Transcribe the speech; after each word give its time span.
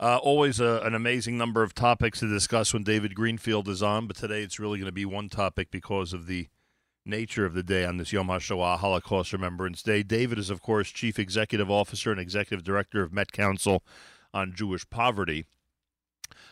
Uh, 0.00 0.18
always 0.18 0.58
a, 0.58 0.80
an 0.82 0.94
amazing 0.94 1.38
number 1.38 1.62
of 1.62 1.72
topics 1.72 2.18
to 2.18 2.28
discuss 2.28 2.74
when 2.74 2.82
David 2.82 3.14
Greenfield 3.14 3.68
is 3.68 3.82
on, 3.82 4.08
but 4.08 4.16
today 4.16 4.42
it's 4.42 4.58
really 4.58 4.78
going 4.78 4.88
to 4.88 4.92
be 4.92 5.04
one 5.04 5.28
topic 5.28 5.70
because 5.70 6.12
of 6.12 6.26
the 6.26 6.48
nature 7.06 7.46
of 7.46 7.54
the 7.54 7.62
day 7.62 7.84
on 7.84 7.98
this 7.98 8.12
Yom 8.12 8.26
HaShoah 8.26 8.78
Holocaust 8.78 9.32
Remembrance 9.32 9.82
Day. 9.82 10.02
David 10.02 10.38
is, 10.38 10.50
of 10.50 10.60
course, 10.60 10.90
Chief 10.90 11.18
Executive 11.18 11.70
Officer 11.70 12.10
and 12.10 12.20
Executive 12.20 12.64
Director 12.64 13.02
of 13.02 13.12
Met 13.12 13.30
Council 13.30 13.84
on 14.32 14.52
Jewish 14.52 14.88
Poverty. 14.90 15.44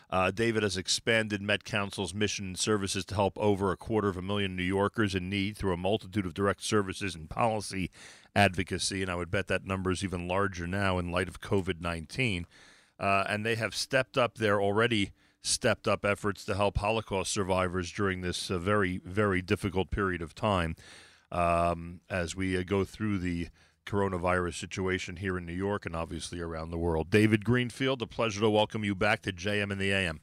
Uh, 0.09 0.31
David 0.31 0.63
has 0.63 0.77
expanded 0.77 1.43
Met 1.43 1.65
Council's 1.65 2.15
mission 2.15 2.49
and 2.49 2.59
services 2.59 3.05
to 3.07 3.15
help 3.15 3.37
over 3.39 3.73
a 3.73 3.77
quarter 3.77 4.09
of 4.09 4.17
a 4.17 4.23
million 4.23 4.55
New 4.55 4.63
Yorkers 4.63 5.15
in 5.17 5.29
need 5.29 5.57
through 5.57 5.73
a 5.73 5.79
multitude 5.79 6.27
of 6.27 6.35
direct 6.35 6.63
services 6.63 7.15
and 7.17 7.31
policy 7.31 7.91
advocacy. 8.37 9.03
And 9.03 9.11
I 9.11 9.17
would 9.17 9.31
bet 9.31 9.49
that 9.49 9.65
number 9.65 9.91
is 9.91 10.05
even 10.05 10.29
larger 10.29 10.67
now 10.69 10.99
in 10.99 11.11
light 11.11 11.29
of 11.29 11.41
COVID 11.41 11.81
19. 11.81 12.47
Uh, 12.99 13.25
and 13.29 13.45
they 13.45 13.57
have 13.57 13.75
stepped 13.75 14.17
up 14.17 14.39
their 14.39 14.61
already 14.61 15.11
stepped 15.43 15.89
up 15.89 16.05
efforts 16.05 16.45
to 16.45 16.55
help 16.55 16.79
Holocaust 16.79 17.33
survivors 17.33 17.91
during 17.91 18.21
this 18.21 18.51
uh, 18.51 18.59
very, 18.59 19.01
very 19.05 19.43
difficult 19.43 19.91
period 19.91 20.23
of 20.23 20.35
time 20.35 20.77
um, 21.33 22.01
as 22.09 22.37
we 22.37 22.57
uh, 22.57 22.63
go 22.65 22.85
through 22.85 23.19
the 23.19 23.49
coronavirus 23.85 24.55
situation 24.55 25.17
here 25.17 25.37
in 25.37 25.45
New 25.45 25.53
York 25.53 25.85
and 25.85 25.97
obviously 25.97 26.41
around 26.41 26.71
the 26.71 26.79
world. 26.79 27.11
David 27.11 27.45
Greenfield, 27.45 28.01
a 28.03 28.07
pleasure 28.07 28.41
to 28.41 28.51
welcome 28.51 28.85
you 28.85 28.95
back 28.95 29.23
to 29.23 29.33
JM 29.33 29.73
in 29.73 29.79
the 29.79 29.91
AM. 29.91 30.21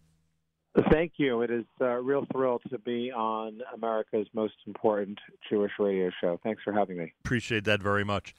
Thank 0.91 1.13
you. 1.17 1.41
It 1.41 1.51
is 1.51 1.65
a 1.81 1.99
real 1.99 2.25
thrill 2.31 2.61
to 2.69 2.77
be 2.77 3.11
on 3.11 3.59
America's 3.73 4.27
most 4.33 4.53
important 4.67 5.19
Jewish 5.49 5.71
radio 5.79 6.11
show. 6.21 6.39
Thanks 6.43 6.61
for 6.63 6.71
having 6.71 6.97
me. 6.97 7.11
Appreciate 7.25 7.65
that 7.65 7.81
very 7.81 8.05
much. 8.05 8.33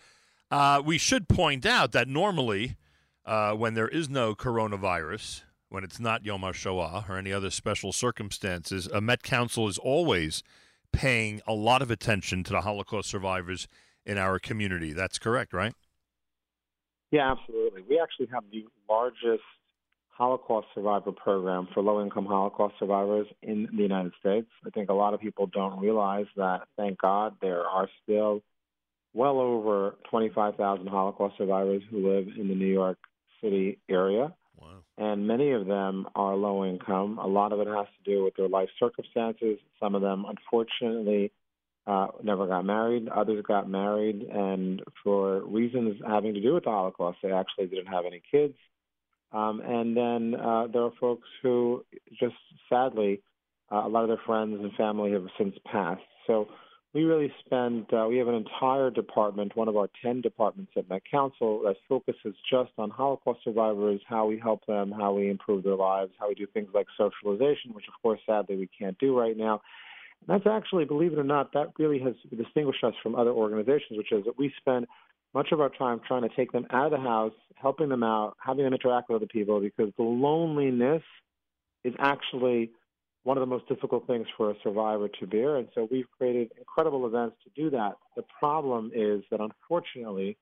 Uh, 0.50 0.80
we 0.84 0.96
should 0.96 1.28
point 1.28 1.66
out 1.66 1.92
that 1.92 2.08
normally, 2.08 2.76
uh, 3.24 3.52
when 3.52 3.74
there 3.74 3.88
is 3.88 4.08
no 4.08 4.34
coronavirus, 4.34 5.42
when 5.68 5.84
it's 5.84 6.00
not 6.00 6.24
Yom 6.24 6.42
HaShoah 6.42 7.08
or 7.08 7.16
any 7.16 7.32
other 7.32 7.50
special 7.50 7.92
circumstances, 7.92 8.86
a 8.88 9.00
Met 9.00 9.22
Council 9.22 9.68
is 9.68 9.78
always 9.78 10.42
paying 10.92 11.40
a 11.46 11.54
lot 11.54 11.82
of 11.82 11.90
attention 11.90 12.42
to 12.44 12.52
the 12.52 12.62
Holocaust 12.62 13.08
survivors 13.08 13.68
in 14.04 14.18
our 14.18 14.38
community. 14.38 14.92
That's 14.92 15.18
correct, 15.18 15.52
right? 15.52 15.74
Yeah, 17.10 17.32
absolutely. 17.32 17.82
We 17.88 18.00
actually 18.00 18.28
have 18.32 18.44
the 18.50 18.66
largest 18.88 19.42
Holocaust 20.08 20.68
survivor 20.74 21.12
program 21.12 21.68
for 21.72 21.82
low 21.82 22.02
income 22.02 22.26
Holocaust 22.26 22.74
survivors 22.78 23.26
in 23.42 23.68
the 23.72 23.82
United 23.82 24.12
States. 24.20 24.48
I 24.66 24.70
think 24.70 24.90
a 24.90 24.94
lot 24.94 25.14
of 25.14 25.20
people 25.20 25.46
don't 25.46 25.80
realize 25.80 26.26
that, 26.36 26.62
thank 26.76 26.98
God, 26.98 27.36
there 27.40 27.64
are 27.64 27.88
still 28.02 28.42
well 29.14 29.38
over 29.38 29.96
25,000 30.10 30.86
Holocaust 30.86 31.36
survivors 31.38 31.82
who 31.90 32.08
live 32.08 32.28
in 32.36 32.48
the 32.48 32.54
New 32.54 32.66
York 32.66 32.98
City 33.42 33.78
area. 33.88 34.34
Wow. 34.60 34.68
And 34.98 35.26
many 35.26 35.52
of 35.52 35.66
them 35.66 36.06
are 36.14 36.36
low 36.36 36.64
income. 36.64 37.18
A 37.18 37.26
lot 37.26 37.52
of 37.52 37.60
it 37.60 37.66
has 37.66 37.86
to 37.86 38.10
do 38.10 38.24
with 38.24 38.34
their 38.36 38.48
life 38.48 38.68
circumstances. 38.78 39.58
Some 39.78 39.94
of 39.94 40.02
them, 40.02 40.26
unfortunately, 40.28 41.32
uh, 41.86 42.08
never 42.22 42.46
got 42.46 42.64
married. 42.64 43.08
Others 43.08 43.44
got 43.48 43.68
married, 43.68 44.22
and 44.22 44.82
for 45.02 45.40
reasons 45.44 45.96
having 46.06 46.34
to 46.34 46.40
do 46.40 46.54
with 46.54 46.64
the 46.64 46.70
Holocaust, 46.70 47.18
they 47.22 47.32
actually 47.32 47.66
didn't 47.66 47.86
have 47.86 48.04
any 48.06 48.22
kids. 48.30 48.54
Um, 49.32 49.60
and 49.64 49.96
then 49.96 50.34
uh, 50.38 50.66
there 50.72 50.82
are 50.82 50.92
folks 51.00 51.28
who 51.42 51.84
just 52.18 52.34
sadly, 52.68 53.22
uh, 53.72 53.86
a 53.86 53.88
lot 53.88 54.02
of 54.02 54.08
their 54.08 54.20
friends 54.26 54.58
and 54.60 54.72
family 54.74 55.12
have 55.12 55.26
since 55.38 55.54
passed. 55.64 56.02
So 56.26 56.48
we 56.92 57.04
really 57.04 57.32
spend, 57.44 57.86
uh, 57.92 58.06
we 58.08 58.16
have 58.16 58.26
an 58.26 58.34
entire 58.34 58.90
department, 58.90 59.54
one 59.54 59.68
of 59.68 59.76
our 59.76 59.88
10 60.02 60.22
departments 60.22 60.72
at 60.76 60.88
Met 60.88 61.02
Council, 61.08 61.62
that 61.64 61.76
focuses 61.88 62.34
just 62.50 62.72
on 62.78 62.90
Holocaust 62.90 63.40
survivors, 63.44 64.00
how 64.08 64.26
we 64.26 64.38
help 64.38 64.66
them, 64.66 64.90
how 64.90 65.14
we 65.14 65.30
improve 65.30 65.62
their 65.62 65.76
lives, 65.76 66.10
how 66.18 66.28
we 66.28 66.34
do 66.34 66.46
things 66.48 66.68
like 66.74 66.86
socialization, 66.96 67.72
which 67.74 67.86
of 67.86 67.94
course, 68.02 68.20
sadly, 68.26 68.56
we 68.56 68.68
can't 68.76 68.98
do 68.98 69.16
right 69.16 69.36
now. 69.36 69.60
And 70.26 70.28
That's 70.28 70.52
actually, 70.52 70.84
believe 70.84 71.12
it 71.12 71.18
or 71.18 71.24
not, 71.24 71.52
that 71.52 71.68
really 71.78 72.00
has 72.00 72.14
distinguished 72.36 72.82
us 72.82 72.94
from 73.02 73.14
other 73.14 73.30
organizations, 73.30 73.96
which 73.96 74.10
is 74.10 74.24
that 74.24 74.36
we 74.36 74.52
spend 74.58 74.86
much 75.32 75.52
of 75.52 75.60
our 75.60 75.70
time 75.70 76.00
trying 76.06 76.22
to 76.22 76.34
take 76.34 76.50
them 76.50 76.66
out 76.70 76.86
of 76.86 76.90
the 76.90 76.98
house, 76.98 77.32
helping 77.54 77.88
them 77.88 78.02
out, 78.02 78.36
having 78.44 78.64
them 78.64 78.74
interact 78.74 79.08
with 79.08 79.16
other 79.16 79.28
people, 79.28 79.60
because 79.60 79.92
the 79.96 80.02
loneliness 80.02 81.02
is 81.84 81.94
actually 82.00 82.72
one 83.22 83.36
of 83.36 83.42
the 83.42 83.46
most 83.46 83.68
difficult 83.68 84.06
things 84.06 84.26
for 84.36 84.50
a 84.50 84.54
survivor 84.62 85.08
to 85.08 85.26
bear. 85.26 85.56
And 85.56 85.68
so 85.74 85.86
we've 85.90 86.10
created 86.16 86.52
incredible 86.58 87.06
events 87.06 87.36
to 87.44 87.50
do 87.62 87.70
that. 87.70 87.96
The 88.16 88.24
problem 88.38 88.90
is 88.94 89.22
that 89.30 89.40
unfortunately, 89.40 90.38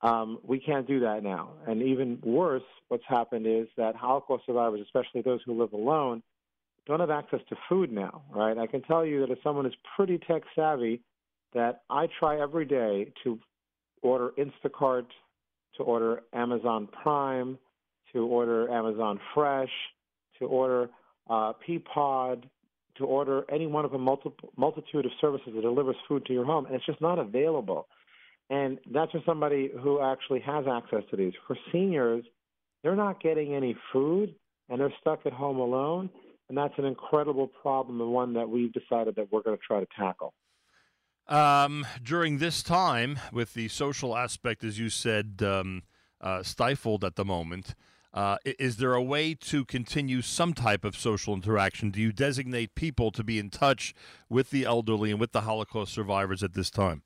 um, 0.00 0.38
we 0.44 0.60
can't 0.60 0.86
do 0.86 1.00
that 1.00 1.24
now. 1.24 1.54
And 1.66 1.82
even 1.82 2.18
worse, 2.22 2.62
what's 2.88 3.04
happened 3.08 3.46
is 3.46 3.66
that 3.76 3.96
Holocaust 3.96 4.46
survivors, 4.46 4.80
especially 4.82 5.22
those 5.22 5.40
who 5.44 5.58
live 5.60 5.72
alone, 5.72 6.22
don't 6.86 7.00
have 7.00 7.10
access 7.10 7.40
to 7.48 7.56
food 7.68 7.92
now, 7.92 8.22
right? 8.30 8.56
I 8.56 8.66
can 8.66 8.80
tell 8.82 9.04
you 9.04 9.20
that 9.20 9.30
if 9.30 9.38
someone 9.42 9.66
is 9.66 9.74
pretty 9.96 10.18
tech 10.18 10.42
savvy, 10.54 11.02
that 11.52 11.82
I 11.90 12.08
try 12.18 12.40
every 12.40 12.64
day 12.64 13.12
to 13.24 13.38
order 14.02 14.30
Instacart, 14.38 15.06
to 15.76 15.82
order 15.82 16.22
Amazon 16.32 16.88
Prime, 17.02 17.58
to 18.12 18.24
order 18.24 18.70
Amazon 18.70 19.20
Fresh, 19.34 19.70
to 20.38 20.46
order 20.46 20.88
uh, 21.28 21.52
Peapod, 21.66 22.44
to 22.96 23.04
order 23.04 23.44
any 23.48 23.66
one 23.66 23.84
of 23.84 23.94
a 23.94 23.98
multiple, 23.98 24.50
multitude 24.56 25.06
of 25.06 25.12
services 25.20 25.52
that 25.54 25.62
delivers 25.62 25.96
food 26.08 26.24
to 26.26 26.32
your 26.32 26.44
home, 26.44 26.66
and 26.66 26.74
it's 26.74 26.86
just 26.86 27.00
not 27.00 27.18
available. 27.18 27.86
And 28.50 28.78
that's 28.90 29.12
for 29.12 29.20
somebody 29.24 29.70
who 29.80 30.00
actually 30.02 30.40
has 30.40 30.64
access 30.66 31.02
to 31.10 31.16
these. 31.16 31.34
For 31.46 31.56
seniors, 31.70 32.24
they're 32.82 32.96
not 32.96 33.22
getting 33.22 33.54
any 33.54 33.76
food, 33.92 34.34
and 34.68 34.80
they're 34.80 34.92
stuck 35.00 35.26
at 35.26 35.32
home 35.32 35.58
alone 35.58 36.10
and 36.48 36.56
that's 36.56 36.74
an 36.78 36.84
incredible 36.84 37.46
problem 37.46 38.00
and 38.00 38.10
one 38.10 38.32
that 38.34 38.48
we've 38.48 38.72
decided 38.72 39.16
that 39.16 39.30
we're 39.30 39.42
going 39.42 39.56
to 39.56 39.62
try 39.62 39.80
to 39.80 39.86
tackle. 39.96 40.32
Um, 41.26 41.86
during 42.02 42.38
this 42.38 42.62
time, 42.62 43.18
with 43.32 43.52
the 43.52 43.68
social 43.68 44.16
aspect, 44.16 44.64
as 44.64 44.78
you 44.78 44.88
said, 44.88 45.42
um, 45.42 45.82
uh, 46.20 46.42
stifled 46.42 47.04
at 47.04 47.16
the 47.16 47.24
moment, 47.24 47.74
uh, 48.14 48.36
is 48.44 48.76
there 48.78 48.94
a 48.94 49.02
way 49.02 49.34
to 49.34 49.64
continue 49.64 50.22
some 50.22 50.54
type 50.54 50.84
of 50.84 50.96
social 50.96 51.34
interaction? 51.34 51.90
Do 51.90 52.00
you 52.00 52.12
designate 52.12 52.74
people 52.74 53.10
to 53.12 53.22
be 53.22 53.38
in 53.38 53.50
touch 53.50 53.94
with 54.28 54.50
the 54.50 54.64
elderly 54.64 55.10
and 55.10 55.20
with 55.20 55.32
the 55.32 55.42
Holocaust 55.42 55.92
survivors 55.92 56.42
at 56.42 56.54
this 56.54 56.70
time? 56.70 57.02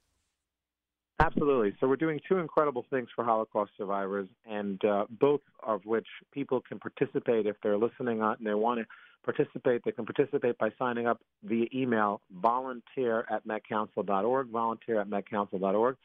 Absolutely. 1.19 1.73
So 1.79 1.87
we're 1.87 1.97
doing 1.97 2.21
two 2.29 2.39
incredible 2.39 2.85
things 2.91 3.09
for 3.15 3.25
Holocaust 3.25 3.71
survivors, 3.77 4.29
and 4.45 4.85
uh, 4.85 5.05
both 5.21 5.41
of 5.65 5.85
which 5.85 6.07
people 6.33 6.61
can 6.61 6.81
participate 6.81 7.47
if 7.47 7.57
they're 7.63 7.79
listening 7.79 8.23
on 8.23 8.37
and 8.39 8.47
they 8.47 8.55
want 8.55 8.81
to 8.81 8.87
participate. 9.25 9.83
They 9.85 9.93
can 9.93 10.05
participate 10.05 10.59
by 10.59 10.71
signing 10.79 11.07
up 11.07 11.21
via 11.45 11.67
email, 11.73 12.21
volunteer 12.33 13.25
at 13.31 13.47
metcouncil.org, 13.47 14.49
volunteer 14.49 15.01
at 15.01 15.09
metcouncil.org. 15.09 15.97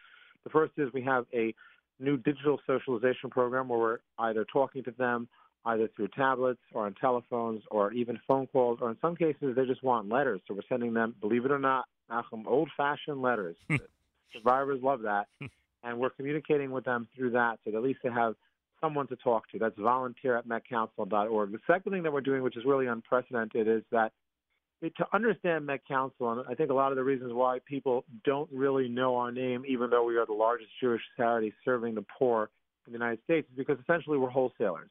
The 0.43 0.49
first 0.51 0.73
is 0.77 0.93
we 0.93 1.01
have 1.03 1.25
a 1.33 1.53
new 1.99 2.17
digital 2.17 2.59
socialization 2.67 3.29
program 3.29 3.67
where 3.67 3.79
we're 3.79 3.97
either 4.19 4.45
talking 4.51 4.83
to 4.83 4.91
them 4.91 5.27
either 5.65 5.89
through 5.95 6.07
tablets 6.09 6.61
or 6.73 6.85
on 6.85 6.93
telephones 6.95 7.61
or 7.69 7.91
even 7.91 8.17
phone 8.27 8.47
calls, 8.47 8.79
or 8.81 8.89
in 8.89 8.97
some 9.01 9.15
cases 9.15 9.55
they 9.55 9.65
just 9.65 9.83
want 9.83 10.09
letters. 10.09 10.39
So 10.47 10.53
we're 10.53 10.61
sending 10.69 10.93
them, 10.93 11.13
believe 11.19 11.45
it 11.45 11.51
or 11.51 11.59
not, 11.59 11.85
old-fashioned 12.45 13.21
letters. 13.21 13.57
Survivors 14.33 14.81
love 14.81 15.01
that. 15.01 15.27
and 15.83 15.99
we're 15.99 16.09
communicating 16.09 16.71
with 16.71 16.85
them 16.85 17.07
through 17.15 17.31
that 17.31 17.59
so 17.63 17.71
that 17.71 17.77
at 17.77 17.83
least 17.83 17.99
they 18.03 18.09
have 18.09 18.35
someone 18.79 19.07
to 19.07 19.15
talk 19.17 19.49
to. 19.51 19.59
That's 19.59 19.77
volunteer 19.77 20.37
at 20.37 20.47
metcouncil.org. 20.47 21.51
The 21.51 21.59
second 21.67 21.91
thing 21.91 22.03
that 22.03 22.13
we're 22.13 22.21
doing, 22.21 22.43
which 22.43 22.57
is 22.57 22.63
really 22.65 22.87
unprecedented, 22.87 23.67
is 23.67 23.83
that 23.91 24.13
to 24.81 25.05
understand 25.13 25.65
Met 25.65 25.81
Council, 25.87 26.31
and 26.31 26.43
I 26.47 26.53
think 26.53 26.69
a 26.69 26.73
lot 26.73 26.91
of 26.91 26.97
the 26.97 27.03
reasons 27.03 27.33
why 27.33 27.59
people 27.65 28.05
don't 28.23 28.49
really 28.51 28.87
know 28.87 29.15
our 29.17 29.31
name, 29.31 29.63
even 29.67 29.89
though 29.89 30.03
we 30.03 30.17
are 30.17 30.25
the 30.25 30.33
largest 30.33 30.69
Jewish 30.79 31.01
charity 31.15 31.53
serving 31.65 31.95
the 31.95 32.05
poor 32.17 32.49
in 32.85 32.93
the 32.93 32.99
United 32.99 33.19
States, 33.23 33.47
is 33.51 33.57
because 33.57 33.77
essentially 33.79 34.17
we're 34.17 34.29
wholesalers. 34.29 34.89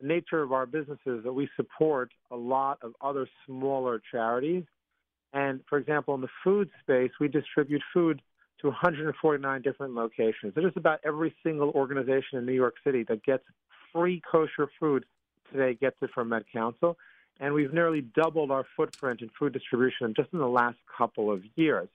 The 0.00 0.08
nature 0.08 0.42
of 0.42 0.52
our 0.52 0.66
business 0.66 0.98
is 1.06 1.22
that 1.24 1.32
we 1.32 1.48
support 1.56 2.10
a 2.30 2.36
lot 2.36 2.78
of 2.82 2.92
other 3.00 3.28
smaller 3.46 4.00
charities. 4.10 4.64
And 5.32 5.60
for 5.68 5.78
example, 5.78 6.14
in 6.14 6.20
the 6.20 6.28
food 6.42 6.70
space, 6.80 7.10
we 7.20 7.28
distribute 7.28 7.82
food 7.92 8.22
to 8.60 8.68
149 8.68 9.62
different 9.62 9.94
locations. 9.94 10.54
There's 10.54 10.66
just 10.66 10.76
about 10.76 11.00
every 11.04 11.34
single 11.42 11.70
organization 11.70 12.38
in 12.38 12.46
New 12.46 12.52
York 12.52 12.74
City 12.84 13.04
that 13.08 13.22
gets 13.22 13.44
free 13.92 14.22
kosher 14.30 14.68
food 14.80 15.04
today 15.52 15.74
gets 15.74 15.96
it 16.02 16.10
from 16.14 16.30
Met 16.30 16.44
Council. 16.52 16.96
And 17.38 17.52
we've 17.52 17.72
nearly 17.72 18.00
doubled 18.00 18.50
our 18.50 18.64
footprint 18.76 19.20
in 19.20 19.30
food 19.38 19.52
distribution 19.52 20.14
just 20.16 20.32
in 20.32 20.38
the 20.38 20.48
last 20.48 20.78
couple 20.96 21.30
of 21.30 21.42
years. 21.54 21.88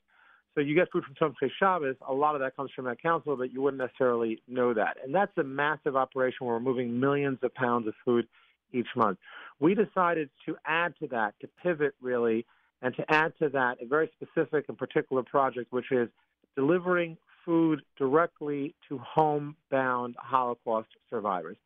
So 0.53 0.61
you 0.61 0.75
get 0.75 0.91
food 0.91 1.03
from 1.05 1.15
Tzomchei 1.15 1.49
Shabbos, 1.57 1.95
a 2.07 2.13
lot 2.13 2.35
of 2.35 2.41
that 2.41 2.55
comes 2.55 2.71
from 2.75 2.85
Met 2.85 3.01
Council, 3.01 3.37
but 3.37 3.53
you 3.53 3.61
wouldn't 3.61 3.81
necessarily 3.81 4.41
know 4.47 4.73
that. 4.73 4.97
And 5.03 5.15
that's 5.15 5.35
a 5.37 5.43
massive 5.43 5.95
operation 5.95 6.45
where 6.45 6.55
we're 6.55 6.61
moving 6.61 6.99
millions 6.99 7.39
of 7.41 7.53
pounds 7.53 7.87
of 7.87 7.93
food 8.03 8.27
each 8.73 8.87
month. 8.95 9.17
We 9.59 9.75
decided 9.75 10.29
to 10.45 10.57
add 10.65 10.93
to 10.99 11.07
that, 11.07 11.35
to 11.39 11.47
pivot 11.63 11.93
really, 12.01 12.45
and 12.81 12.95
to 12.95 13.09
add 13.09 13.33
to 13.39 13.49
that 13.49 13.81
a 13.81 13.85
very 13.85 14.11
specific 14.19 14.65
and 14.67 14.77
particular 14.77 15.23
project, 15.23 15.71
which 15.71 15.91
is 15.91 16.09
delivering 16.55 17.17
food 17.45 17.81
directly 17.97 18.75
to 18.89 18.97
homebound 18.99 20.15
Holocaust 20.19 20.89
survivors. 21.09 21.57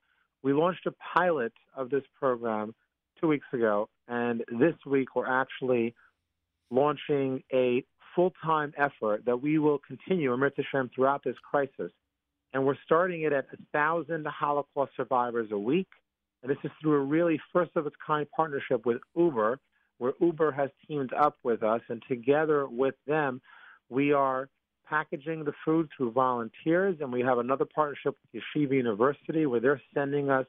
we 0.43 0.53
launched 0.53 0.85
a 0.85 0.93
pilot 1.17 1.53
of 1.75 1.89
this 1.89 2.03
program 2.19 2.73
two 3.19 3.27
weeks 3.27 3.47
ago, 3.53 3.89
and 4.07 4.43
this 4.47 4.75
week 4.85 5.15
we're 5.15 5.27
actually 5.27 5.93
launching 6.71 7.43
a 7.53 7.83
full-time 8.15 8.73
effort 8.77 9.25
that 9.25 9.41
we 9.41 9.59
will 9.59 9.79
continue, 9.79 10.35
Amrit 10.35 10.51
Hashem, 10.57 10.91
throughout 10.95 11.23
this 11.23 11.35
crisis. 11.49 11.91
And 12.53 12.65
we're 12.65 12.77
starting 12.85 13.23
it 13.23 13.33
at 13.33 13.45
a 13.53 13.57
thousand 13.73 14.25
Holocaust 14.27 14.91
survivors 14.95 15.49
a 15.51 15.57
week. 15.57 15.87
And 16.41 16.49
this 16.49 16.57
is 16.63 16.71
through 16.81 16.93
a 16.93 17.03
really 17.03 17.39
first 17.51 17.71
of 17.75 17.85
its 17.85 17.95
kind 18.05 18.25
partnership 18.31 18.85
with 18.85 19.01
Uber, 19.15 19.59
where 19.97 20.13
Uber 20.21 20.51
has 20.51 20.69
teamed 20.87 21.11
up 21.13 21.35
with 21.43 21.63
us, 21.63 21.81
and 21.89 22.01
together 22.07 22.67
with 22.67 22.95
them, 23.07 23.41
we 23.89 24.13
are 24.13 24.49
packaging 24.87 25.43
the 25.43 25.53
food 25.63 25.89
through 25.95 26.11
volunteers, 26.11 26.97
and 26.99 27.11
we 27.11 27.21
have 27.21 27.39
another 27.39 27.65
partnership 27.65 28.15
with 28.33 28.43
Yeshiva 28.43 28.73
University 28.73 29.45
where 29.45 29.59
they're 29.59 29.81
sending 29.93 30.29
us 30.29 30.45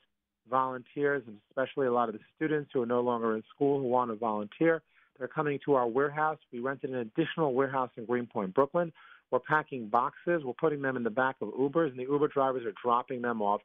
volunteers, 0.48 1.22
and 1.26 1.38
especially 1.50 1.86
a 1.86 1.92
lot 1.92 2.08
of 2.08 2.14
the 2.14 2.20
students 2.36 2.70
who 2.72 2.82
are 2.82 2.86
no 2.86 3.00
longer 3.00 3.36
in 3.36 3.42
school 3.54 3.80
who 3.80 3.86
want 3.86 4.10
to 4.10 4.16
volunteer. 4.16 4.82
They're 5.18 5.28
coming 5.28 5.58
to 5.64 5.74
our 5.74 5.86
warehouse. 5.86 6.38
We 6.52 6.60
rented 6.60 6.90
an 6.90 6.96
additional 6.96 7.54
warehouse 7.54 7.90
in 7.96 8.04
Greenpoint, 8.04 8.54
Brooklyn. 8.54 8.92
We're 9.30 9.40
packing 9.40 9.88
boxes. 9.88 10.44
We're 10.44 10.52
putting 10.52 10.82
them 10.82 10.96
in 10.96 11.02
the 11.02 11.10
back 11.10 11.36
of 11.40 11.48
Ubers, 11.48 11.90
and 11.90 11.98
the 11.98 12.04
Uber 12.04 12.28
drivers 12.28 12.64
are 12.64 12.74
dropping 12.82 13.22
them 13.22 13.42
off 13.42 13.60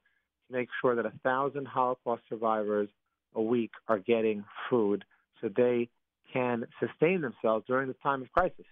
to 0.47 0.57
make 0.57 0.69
sure 0.81 0.95
that 0.95 1.05
a 1.05 1.13
thousand 1.23 1.67
Holocaust 1.67 2.23
survivors 2.29 2.89
a 3.35 3.41
week 3.41 3.71
are 3.87 3.99
getting 3.99 4.43
food 4.69 5.05
so 5.39 5.49
they 5.49 5.89
can 6.33 6.65
sustain 6.79 7.21
themselves 7.21 7.65
during 7.67 7.87
this 7.87 7.97
time 8.01 8.21
of 8.21 8.31
crisis. 8.31 8.65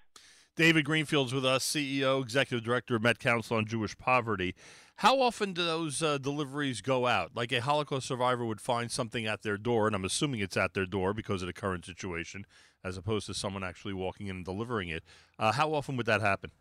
David 0.56 0.86
Greenfield's 0.86 1.34
with 1.34 1.46
us, 1.46 1.66
CEO, 1.66 2.22
Executive 2.22 2.63
Director 2.63 2.96
of 2.96 3.01
Met 3.01 3.19
Council 3.19 3.57
on 3.57 3.66
Jewish 3.66 3.98
Poverty. 3.98 4.56
How 4.98 5.22
often 5.22 5.54
do 5.54 5.63
those 5.63 6.04
uh, 6.04 6.18
deliveries 6.18 6.81
go 6.81 7.07
out? 7.07 7.31
Like 7.34 7.54
a 7.54 7.62
Holocaust 7.62 8.07
survivor 8.07 8.46
would 8.46 8.60
find 8.60 8.92
something 8.92 9.25
at 9.25 9.44
their 9.44 9.57
door, 9.57 9.88
and 9.88 9.96
I'm 9.96 10.04
assuming 10.04 10.42
it's 10.42 10.57
at 10.57 10.74
their 10.74 10.86
door 10.86 11.13
because 11.13 11.42
of 11.42 11.48
the 11.48 11.54
current 11.54 11.86
situation, 11.86 12.46
as 12.84 12.98
opposed 12.98 13.25
to 13.28 13.34
someone 13.34 13.63
actually 13.63 13.94
walking 13.94 14.28
in 14.28 14.38
and 14.38 14.46
delivering 14.46 14.90
it. 14.90 15.04
Uh, 15.38 15.54
how 15.54 15.74
often 15.74 15.96
would 15.96 16.06
that 16.07 16.19
happen? 16.19 16.52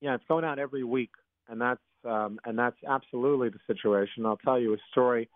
Yeah, 0.00 0.14
it's 0.14 0.24
going 0.26 0.44
out 0.44 0.58
every 0.58 0.84
week, 0.84 1.10
and 1.48 1.60
that's 1.60 1.80
um, 2.06 2.38
and 2.44 2.58
that's 2.58 2.76
absolutely 2.88 3.50
the 3.50 3.60
situation. 3.66 4.24
I'll 4.24 4.36
tell 4.38 4.58
you 4.58 4.72
a 4.74 4.78
story. 4.90 5.28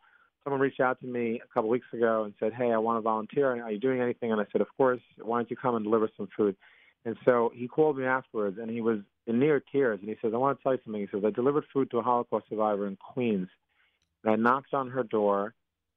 Someone 0.44 0.60
reached 0.60 0.80
out 0.80 1.00
to 1.00 1.06
me 1.06 1.40
a 1.44 1.54
couple 1.54 1.68
weeks 1.68 1.86
ago 1.92 2.24
and 2.24 2.34
said, 2.40 2.54
"Hey, 2.54 2.72
I 2.72 2.78
want 2.78 2.96
to 2.96 3.02
volunteer. 3.02 3.62
Are 3.62 3.70
you 3.70 3.78
doing 3.78 4.00
anything?" 4.00 4.32
And 4.32 4.40
I 4.40 4.46
said, 4.52 4.62
"Of 4.62 4.68
course. 4.76 5.00
Why 5.20 5.38
don't 5.38 5.50
you 5.50 5.56
come 5.56 5.74
and 5.74 5.84
deliver 5.84 6.08
some 6.16 6.28
food?" 6.36 6.56
And 7.08 7.16
so 7.24 7.50
he 7.54 7.66
called 7.66 7.96
me 7.96 8.04
afterwards, 8.04 8.58
and 8.60 8.70
he 8.70 8.82
was 8.82 8.98
in 9.26 9.38
near 9.38 9.60
tears. 9.72 9.98
And 10.00 10.10
he 10.10 10.16
says, 10.20 10.34
"I 10.34 10.36
want 10.36 10.58
to 10.58 10.62
tell 10.62 10.74
you 10.74 10.80
something." 10.84 11.00
He 11.00 11.06
says, 11.06 11.24
"I 11.24 11.30
delivered 11.30 11.64
food 11.72 11.90
to 11.90 11.98
a 12.00 12.02
Holocaust 12.02 12.50
survivor 12.50 12.86
in 12.86 12.96
Queens, 12.96 13.48
and 14.22 14.30
I 14.30 14.36
knocked 14.36 14.74
on 14.74 14.90
her 14.90 15.04
door, 15.04 15.54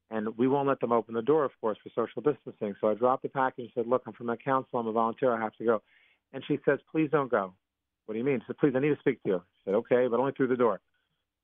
and 0.10 0.38
we 0.38 0.48
won't 0.48 0.70
let 0.70 0.80
them 0.80 0.94
open 0.94 1.14
the 1.14 1.22
door, 1.22 1.44
of 1.44 1.52
course, 1.60 1.78
for 1.80 1.90
social 1.90 2.22
distancing. 2.22 2.76
So 2.80 2.88
I 2.88 2.94
dropped 2.94 3.24
the 3.24 3.30
package 3.30 3.66
and 3.66 3.74
said, 3.74 3.88
"Look, 3.88 4.04
I'm 4.08 4.14
from 4.14 4.28
the 4.28 4.38
council. 4.38 4.80
I'm 4.80 4.88
a 4.88 4.94
volunteer. 4.94 5.34
I 5.34 5.40
have 5.42 5.54
to 5.58 5.66
go." 5.66 5.82
And 6.32 6.46
she 6.46 6.62
says, 6.64 6.80
"Please 6.90 7.12
don't 7.12 7.30
go." 7.30 7.54
What 8.06 8.14
do 8.14 8.18
you 8.18 8.24
mean? 8.24 8.40
She 8.40 8.46
said, 8.46 8.60
"Please, 8.60 8.74
I 8.74 8.80
need 8.80 8.96
to 8.96 9.00
speak 9.02 9.22
to 9.24 9.30
you." 9.32 9.36
I 9.36 9.60
said, 9.66 9.76
"Okay, 9.76 10.08
but 10.08 10.18
only 10.18 10.32
through 10.32 10.48
the 10.48 10.56
door." 10.56 10.80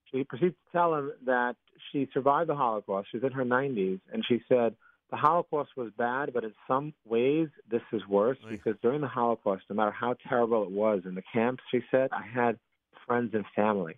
She 0.06 0.24
proceeds 0.24 0.56
to 0.56 0.72
tell 0.72 0.96
him 0.96 1.12
that 1.24 1.58
she 1.92 2.06
survived 2.14 2.48
the 2.48 2.56
Holocaust. 2.56 3.10
She's 3.12 3.24
in 3.24 3.34
her 3.34 3.44
90s, 3.44 4.00
and 4.14 4.24
she 4.26 4.40
said 4.48 4.78
the 5.10 5.18
Holocaust 5.18 5.72
was 5.78 5.92
bad, 5.98 6.34
but 6.34 6.44
in 6.44 6.54
some 6.68 6.94
ways 7.06 7.48
this 7.70 7.82
is 7.94 8.06
worse 8.08 8.38
right. 8.44 8.52
because 8.52 8.76
during 8.82 9.02
the 9.02 9.08
Holocaust, 9.08 9.64
no 9.70 9.76
matter 9.76 9.92
how 9.92 10.16
terrible 10.28 10.64
it 10.64 10.72
was 10.72 11.02
in 11.06 11.16
the 11.16 11.24
camps, 11.34 11.64
she 11.72 11.82
said, 11.92 12.10
I 12.12 12.24
had 12.24 12.58
friends 13.06 13.34
and 13.34 13.46
family. 13.56 13.96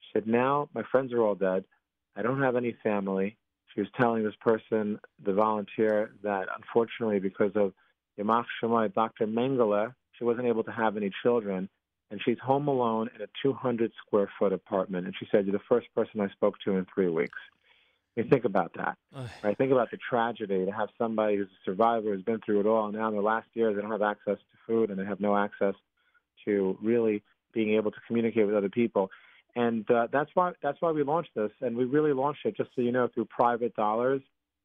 She 0.00 0.10
said, 0.12 0.26
now 0.26 0.68
my 0.74 0.82
friends 0.90 1.12
are 1.12 1.22
all 1.22 1.34
dead. 1.34 1.64
I 2.16 2.22
don't 2.22 2.42
have 2.42 2.56
any 2.56 2.76
family. 2.82 3.36
She 3.74 3.80
was 3.80 3.88
telling 3.98 4.22
this 4.22 4.34
person, 4.42 5.00
the 5.24 5.32
volunteer, 5.32 6.12
that 6.22 6.48
unfortunately 6.54 7.20
because 7.20 7.52
of 7.54 7.72
Yamach 8.18 8.44
Shemai, 8.62 8.92
Dr. 8.92 9.26
Mengele, 9.26 9.94
she 10.18 10.24
wasn't 10.24 10.46
able 10.46 10.64
to 10.64 10.72
have 10.72 10.96
any 10.96 11.10
children. 11.22 11.68
And 12.10 12.20
she's 12.22 12.38
home 12.44 12.68
alone 12.68 13.08
in 13.14 13.22
a 13.22 13.26
200 13.42 13.90
square 14.04 14.30
foot 14.38 14.52
apartment. 14.52 15.06
And 15.06 15.14
she 15.18 15.26
said, 15.32 15.46
You're 15.46 15.54
the 15.54 15.64
first 15.66 15.86
person 15.94 16.20
I 16.20 16.28
spoke 16.28 16.56
to 16.66 16.72
in 16.72 16.86
three 16.94 17.08
weeks. 17.08 17.38
I 18.16 18.20
mean, 18.20 18.30
think 18.30 18.44
about 18.44 18.72
that. 18.76 18.98
Right? 19.42 19.56
Think 19.56 19.72
about 19.72 19.90
the 19.90 19.96
tragedy 19.96 20.66
to 20.66 20.70
have 20.70 20.88
somebody 20.98 21.36
who's 21.36 21.48
a 21.48 21.64
survivor 21.64 22.14
who's 22.14 22.22
been 22.22 22.40
through 22.44 22.60
it 22.60 22.66
all, 22.66 22.90
now 22.92 23.08
in 23.08 23.14
the 23.14 23.22
last 23.22 23.48
year 23.54 23.72
they 23.72 23.80
don't 23.80 23.90
have 23.90 24.02
access 24.02 24.38
to 24.38 24.58
food 24.66 24.90
and 24.90 24.98
they 24.98 25.04
have 25.04 25.20
no 25.20 25.36
access 25.36 25.74
to 26.44 26.76
really 26.82 27.22
being 27.52 27.74
able 27.74 27.90
to 27.90 27.98
communicate 28.06 28.46
with 28.46 28.54
other 28.54 28.68
people. 28.68 29.10
And 29.54 29.88
uh, 29.90 30.08
that's 30.10 30.30
why 30.34 30.52
that's 30.62 30.80
why 30.80 30.92
we 30.92 31.02
launched 31.02 31.34
this, 31.34 31.50
and 31.60 31.76
we 31.76 31.84
really 31.84 32.14
launched 32.14 32.46
it 32.46 32.56
just 32.56 32.70
so 32.74 32.80
you 32.80 32.90
know 32.90 33.08
through 33.12 33.26
private 33.26 33.74
dollars. 33.76 34.22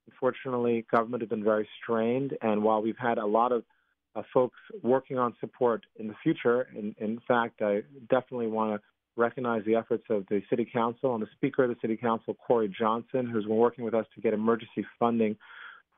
Unfortunately, 0.09 0.85
government 0.89 1.21
has 1.21 1.29
been 1.29 1.43
very 1.43 1.67
strained, 1.81 2.37
and 2.41 2.63
while 2.63 2.81
we've 2.81 2.97
had 2.97 3.17
a 3.17 3.25
lot 3.25 3.51
of 3.51 3.63
uh, 4.15 4.23
folks 4.33 4.57
working 4.81 5.17
on 5.17 5.35
support 5.41 5.85
in 5.97 6.07
the 6.07 6.15
future, 6.23 6.67
in, 6.73 6.95
in 6.99 7.19
fact, 7.27 7.61
I 7.61 7.81
definitely 8.09 8.47
want 8.47 8.81
to 8.81 8.87
recognize 9.17 9.63
the 9.65 9.75
efforts 9.75 10.03
of 10.09 10.25
the 10.29 10.41
City 10.49 10.65
Council 10.71 11.13
and 11.13 11.21
the 11.21 11.27
Speaker 11.35 11.63
of 11.63 11.69
the 11.69 11.75
City 11.81 11.97
Council, 11.97 12.35
Corey 12.35 12.73
Johnson, 12.77 13.27
who's 13.27 13.45
been 13.45 13.55
working 13.55 13.83
with 13.83 13.93
us 13.93 14.05
to 14.15 14.21
get 14.21 14.33
emergency 14.33 14.85
funding 14.99 15.35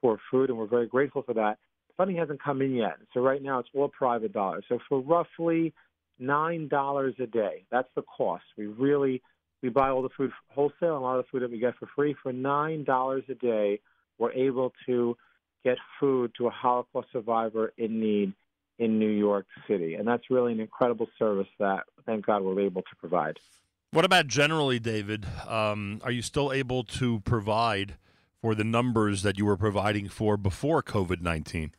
for 0.02 0.18
food, 0.32 0.50
and 0.50 0.58
we're 0.58 0.68
very 0.68 0.88
grateful 0.88 1.22
for 1.24 1.34
that. 1.34 1.58
Funding 1.98 2.18
hasn't 2.18 2.42
come 2.42 2.62
in 2.62 2.74
yet, 2.74 2.98
so 3.14 3.20
right 3.20 3.44
now 3.44 3.60
it's 3.60 3.70
all 3.76 3.90
private 3.90 4.32
dollars. 4.32 4.64
So 4.70 4.80
for 4.88 5.02
roughly 5.02 5.74
nine 6.18 6.68
dollars 6.70 7.16
a 7.20 7.28
day, 7.28 7.66
that's 7.72 7.90
the 7.96 8.04
cost. 8.04 8.46
We 8.58 8.68
really 8.68 9.22
we 9.62 9.70
buy 9.70 9.90
all 9.90 10.02
the 10.02 10.10
food 10.16 10.32
wholesale, 10.50 10.96
and 10.96 10.98
a 10.98 11.00
lot 11.00 11.20
of 11.20 11.26
the 11.26 11.30
food 11.30 11.42
that 11.44 11.52
we 11.52 11.60
get 11.60 11.76
for 11.78 11.90
free. 11.96 12.16
For 12.24 12.32
nine 12.32 12.86
dollars 12.86 13.24
a 13.30 13.36
day, 13.36 13.82
we're 14.18 14.32
able 14.32 14.72
to 14.86 15.18
get 15.66 15.78
food 16.00 16.32
to 16.38 16.48
a 16.48 16.50
Holocaust 16.50 17.10
survivor 17.12 17.74
in 17.78 18.00
need 18.00 18.34
in 18.80 18.98
New 18.98 19.10
York 19.10 19.46
City. 19.68 19.96
And 19.96 20.08
that's 20.08 20.24
really 20.30 20.54
an 20.54 20.60
incredible 20.60 21.08
service 21.20 21.48
that, 21.60 21.84
thank 22.06 22.26
God, 22.26 22.42
we're 22.42 22.62
able 22.62 22.82
to 22.82 22.96
provide. 22.98 23.38
What 23.92 24.06
about 24.06 24.28
generally, 24.28 24.80
David? 24.80 25.26
Um, 25.48 26.00
are 26.04 26.12
you 26.12 26.22
still 26.22 26.52
able 26.52 26.84
to 26.86 27.20
provide 27.22 27.96
for 28.42 28.56
the 28.56 28.64
numbers 28.64 29.22
that 29.24 29.38
you 29.38 29.46
were 29.46 29.58
providing 29.58 30.08
for 30.08 30.38
before 30.38 30.82
COVID 30.82 31.22
19? 31.22 31.74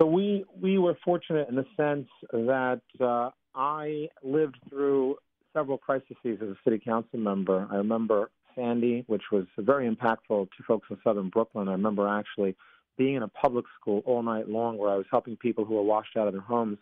So 0.00 0.06
we, 0.06 0.44
we 0.60 0.78
were 0.78 0.96
fortunate 1.04 1.48
in 1.48 1.54
the 1.54 1.66
sense 1.76 2.08
that 2.32 2.80
uh, 3.00 3.30
I 3.54 4.08
lived 4.24 4.56
through 4.68 5.16
several 5.52 5.78
crises 5.78 6.16
as 6.24 6.40
a 6.40 6.56
city 6.64 6.80
council 6.84 7.20
member. 7.20 7.68
I 7.70 7.76
remember 7.76 8.30
Sandy, 8.56 9.04
which 9.06 9.22
was 9.30 9.44
very 9.58 9.88
impactful 9.88 10.48
to 10.48 10.62
folks 10.66 10.88
in 10.90 10.98
southern 11.04 11.28
Brooklyn. 11.28 11.68
I 11.68 11.72
remember 11.72 12.08
actually 12.08 12.56
being 12.96 13.14
in 13.14 13.22
a 13.22 13.28
public 13.28 13.64
school 13.80 14.02
all 14.04 14.22
night 14.22 14.48
long 14.48 14.78
where 14.78 14.90
I 14.90 14.96
was 14.96 15.06
helping 15.10 15.36
people 15.36 15.64
who 15.64 15.74
were 15.74 15.82
washed 15.82 16.16
out 16.16 16.26
of 16.26 16.32
their 16.32 16.42
homes 16.42 16.78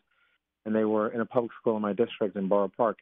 and 0.64 0.74
they 0.74 0.84
were 0.84 1.08
in 1.08 1.20
a 1.20 1.26
public 1.26 1.52
school 1.60 1.76
in 1.76 1.82
my 1.82 1.92
district 1.92 2.36
in 2.36 2.48
Borough 2.48 2.70
Park. 2.76 2.98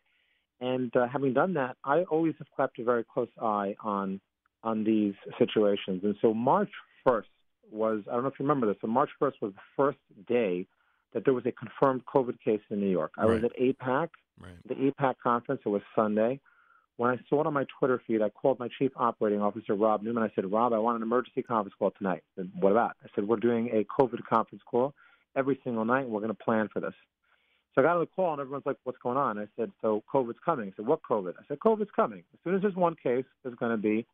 And 0.60 0.94
uh, 0.96 1.06
having 1.08 1.32
done 1.34 1.54
that, 1.54 1.76
I 1.84 2.02
always 2.02 2.34
have 2.38 2.48
kept 2.56 2.78
a 2.78 2.84
very 2.84 3.04
close 3.04 3.28
eye 3.40 3.76
on 3.80 4.20
on 4.64 4.82
these 4.82 5.14
situations. 5.38 6.02
And 6.02 6.16
so 6.20 6.34
March 6.34 6.70
1st 7.06 7.24
was 7.70 8.02
I 8.08 8.14
don't 8.14 8.22
know 8.22 8.28
if 8.28 8.38
you 8.38 8.44
remember 8.44 8.66
this, 8.66 8.76
but 8.80 8.88
March 8.90 9.10
1st 9.20 9.34
was 9.40 9.52
the 9.52 9.60
first 9.76 9.98
day 10.26 10.66
that 11.14 11.24
there 11.24 11.34
was 11.34 11.46
a 11.46 11.52
confirmed 11.52 12.02
COVID 12.12 12.40
case 12.44 12.60
in 12.70 12.80
New 12.80 12.90
York. 12.90 13.12
I 13.16 13.22
right. 13.22 13.42
was 13.42 13.44
at 13.44 13.56
AIPAC, 13.58 14.08
right. 14.40 14.52
the 14.66 14.74
AIPAC 14.74 15.14
conference. 15.22 15.62
It 15.64 15.68
was 15.68 15.82
Sunday. 15.94 16.40
When 16.98 17.10
I 17.12 17.16
saw 17.30 17.40
it 17.40 17.46
on 17.46 17.54
my 17.54 17.64
Twitter 17.78 18.02
feed, 18.08 18.22
I 18.22 18.28
called 18.28 18.58
my 18.58 18.68
chief 18.76 18.90
operating 18.96 19.40
officer, 19.40 19.74
Rob 19.74 20.02
Newman. 20.02 20.24
I 20.24 20.32
said, 20.34 20.50
Rob, 20.50 20.72
I 20.72 20.78
want 20.78 20.96
an 20.96 21.02
emergency 21.02 21.42
conference 21.42 21.74
call 21.78 21.92
tonight. 21.92 22.24
Said, 22.34 22.50
what 22.58 22.72
about? 22.72 22.96
I 23.04 23.08
said, 23.14 23.28
we're 23.28 23.36
doing 23.36 23.70
a 23.72 23.84
COVID 23.84 24.24
conference 24.28 24.62
call 24.68 24.94
every 25.36 25.60
single 25.62 25.84
night, 25.84 26.06
and 26.06 26.10
we're 26.10 26.20
going 26.20 26.34
to 26.34 26.44
plan 26.44 26.68
for 26.72 26.80
this. 26.80 26.94
So 27.74 27.82
I 27.82 27.84
got 27.84 27.94
on 27.94 28.00
the 28.00 28.06
call, 28.06 28.32
and 28.32 28.40
everyone's 28.40 28.66
like, 28.66 28.78
what's 28.82 28.98
going 28.98 29.16
on? 29.16 29.38
I 29.38 29.46
said, 29.56 29.70
so 29.80 30.02
COVID's 30.12 30.40
coming. 30.44 30.70
I 30.70 30.72
said, 30.74 30.86
what 30.88 31.00
COVID? 31.08 31.34
I 31.38 31.42
said, 31.46 31.60
COVID's 31.60 31.90
coming. 31.94 32.24
As 32.34 32.40
soon 32.42 32.56
as 32.56 32.62
there's 32.62 32.74
one 32.74 32.96
case, 33.00 33.24
there's 33.44 33.54
going 33.54 33.70
to 33.70 33.78
be 33.78 34.04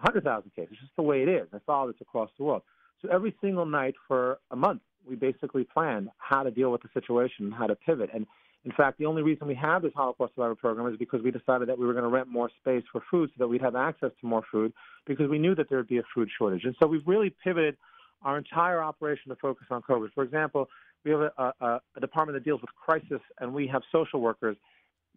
100,000 0.00 0.50
cases. 0.56 0.70
It's 0.72 0.80
just 0.80 0.96
the 0.96 1.02
way 1.02 1.22
it 1.22 1.28
is. 1.28 1.46
I 1.52 1.58
follow 1.64 1.92
this 1.92 2.00
across 2.00 2.30
the 2.36 2.42
world. 2.42 2.62
So 3.00 3.08
every 3.12 3.32
single 3.40 3.64
night 3.64 3.94
for 4.08 4.38
a 4.50 4.56
month, 4.56 4.82
we 5.08 5.14
basically 5.14 5.62
planned 5.62 6.08
how 6.18 6.42
to 6.42 6.50
deal 6.50 6.72
with 6.72 6.82
the 6.82 6.88
situation, 6.92 7.52
how 7.52 7.68
to 7.68 7.76
pivot. 7.76 8.10
And 8.12 8.26
in 8.64 8.72
fact, 8.72 8.98
the 8.98 9.04
only 9.04 9.22
reason 9.22 9.46
we 9.46 9.54
have 9.56 9.82
this 9.82 9.92
Holocaust 9.94 10.34
Survivor 10.34 10.54
Program 10.54 10.90
is 10.92 10.98
because 10.98 11.20
we 11.22 11.30
decided 11.30 11.68
that 11.68 11.78
we 11.78 11.86
were 11.86 11.92
going 11.92 12.04
to 12.04 12.10
rent 12.10 12.28
more 12.28 12.48
space 12.60 12.82
for 12.90 13.02
food 13.10 13.28
so 13.30 13.34
that 13.38 13.48
we'd 13.48 13.60
have 13.60 13.76
access 13.76 14.10
to 14.20 14.26
more 14.26 14.42
food 14.50 14.72
because 15.06 15.28
we 15.28 15.38
knew 15.38 15.54
that 15.54 15.68
there 15.68 15.76
would 15.76 15.88
be 15.88 15.98
a 15.98 16.02
food 16.14 16.30
shortage. 16.38 16.64
And 16.64 16.74
so 16.80 16.86
we've 16.86 17.06
really 17.06 17.28
pivoted 17.44 17.76
our 18.22 18.38
entire 18.38 18.82
operation 18.82 19.28
to 19.28 19.36
focus 19.36 19.66
on 19.70 19.82
COVID. 19.82 20.14
For 20.14 20.24
example, 20.24 20.70
we 21.04 21.10
have 21.10 21.20
a, 21.20 21.52
a, 21.60 21.82
a 21.94 22.00
department 22.00 22.36
that 22.36 22.44
deals 22.44 22.62
with 22.62 22.70
crisis, 22.74 23.20
and 23.38 23.52
we 23.52 23.66
have 23.66 23.82
social 23.92 24.22
workers. 24.22 24.56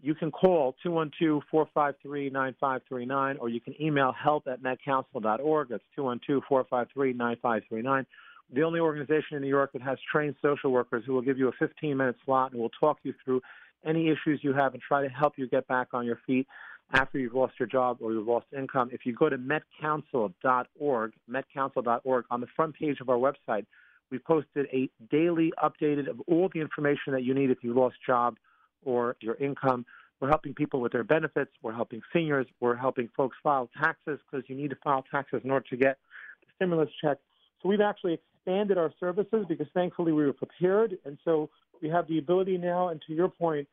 You 0.02 0.14
can 0.14 0.30
call 0.30 0.76
212-453-9539, 0.86 3.38
or 3.40 3.48
you 3.48 3.62
can 3.62 3.82
email 3.82 4.12
help 4.12 4.46
at 4.48 4.62
metcouncil.org. 4.62 5.70
That's 5.70 5.84
212-453-9539 5.98 8.06
the 8.54 8.64
only 8.64 8.80
organization 8.80 9.36
in 9.36 9.42
New 9.42 9.50
York 9.50 9.74
that 9.74 9.82
has 9.82 9.98
trained 10.12 10.36
social 10.42 10.72
workers 10.72 11.04
who 11.06 11.14
will 11.14 11.22
give 11.22 11.38
you 11.38 11.48
a 11.50 11.52
15 11.60 11.98
minute 11.98 12.16
slot 12.26 12.52
and 12.52 12.62
will 12.62 12.72
talk 12.80 12.98
you 13.04 13.14
through 13.24 13.42
any 13.86 14.10
issues 14.10 14.40
you 14.42 14.54
have 14.54 14.74
and 14.74 14.82
try 14.82 15.02
to 15.02 15.10
help 15.10 15.34
you 15.38 15.48
get 15.48 15.68
back 15.68 15.90
on 15.94 16.06
your 16.06 16.20
feet. 16.26 16.48
after 16.94 17.20
you've 17.20 17.34
lost 17.34 17.54
your 17.60 17.68
job 17.68 17.98
or 18.00 18.14
you've 18.14 18.28
lost 18.28 18.46
income. 18.58 18.90
If 18.94 19.06
you 19.06 19.14
go 19.14 19.28
to 19.28 19.38
metcouncil.org, 19.38 21.14
metcouncil.org, 21.30 22.26
on 22.32 22.42
the 22.42 22.48
front 22.56 22.76
page 22.76 23.02
of 23.02 23.10
our 23.10 23.18
website, 23.18 23.66
we 24.10 24.20
posted 24.20 24.68
a 24.72 24.90
daily 25.12 25.52
updated 25.62 26.10
of 26.10 26.22
all 26.28 26.50
the 26.54 26.62
information 26.62 27.12
that 27.12 27.24
you 27.24 27.34
need 27.34 27.50
if 27.50 27.58
you 27.62 27.74
lost 27.74 27.98
job 28.06 28.38
or 28.86 29.18
your 29.20 29.36
income. 29.36 29.86
We're 30.22 30.30
helping 30.30 30.54
people 30.54 30.80
with 30.80 30.94
their 30.94 31.04
benefits. 31.04 31.52
We're 31.62 31.74
helping 31.74 32.02
seniors. 32.14 32.48
We're 32.62 32.76
helping 32.76 33.10
folks 33.18 33.36
file 33.44 33.70
taxes 33.78 34.20
because 34.32 34.50
you 34.50 34.56
need 34.56 34.70
to 34.70 34.78
file 34.84 35.04
taxes 35.12 35.42
in 35.44 35.52
order 35.52 35.66
to 35.70 35.78
get 35.78 35.98
the 36.42 36.48
stimulus 36.56 36.90
check. 37.04 37.18
So 37.62 37.70
we've 37.70 37.82
actually 37.82 38.20
expanded 38.48 38.78
our 38.78 38.92
services 39.00 39.46
because 39.48 39.68
thankfully 39.74 40.14
we 40.14 40.26
were 40.26 40.34
prepared. 40.34 40.98
And 41.06 41.18
so 41.26 41.50
we 41.82 41.90
have 41.90 42.08
the 42.08 42.18
ability 42.18 42.58
now, 42.58 42.90
and 42.90 43.02
to 43.08 43.14
your 43.14 43.28
point, 43.28 43.68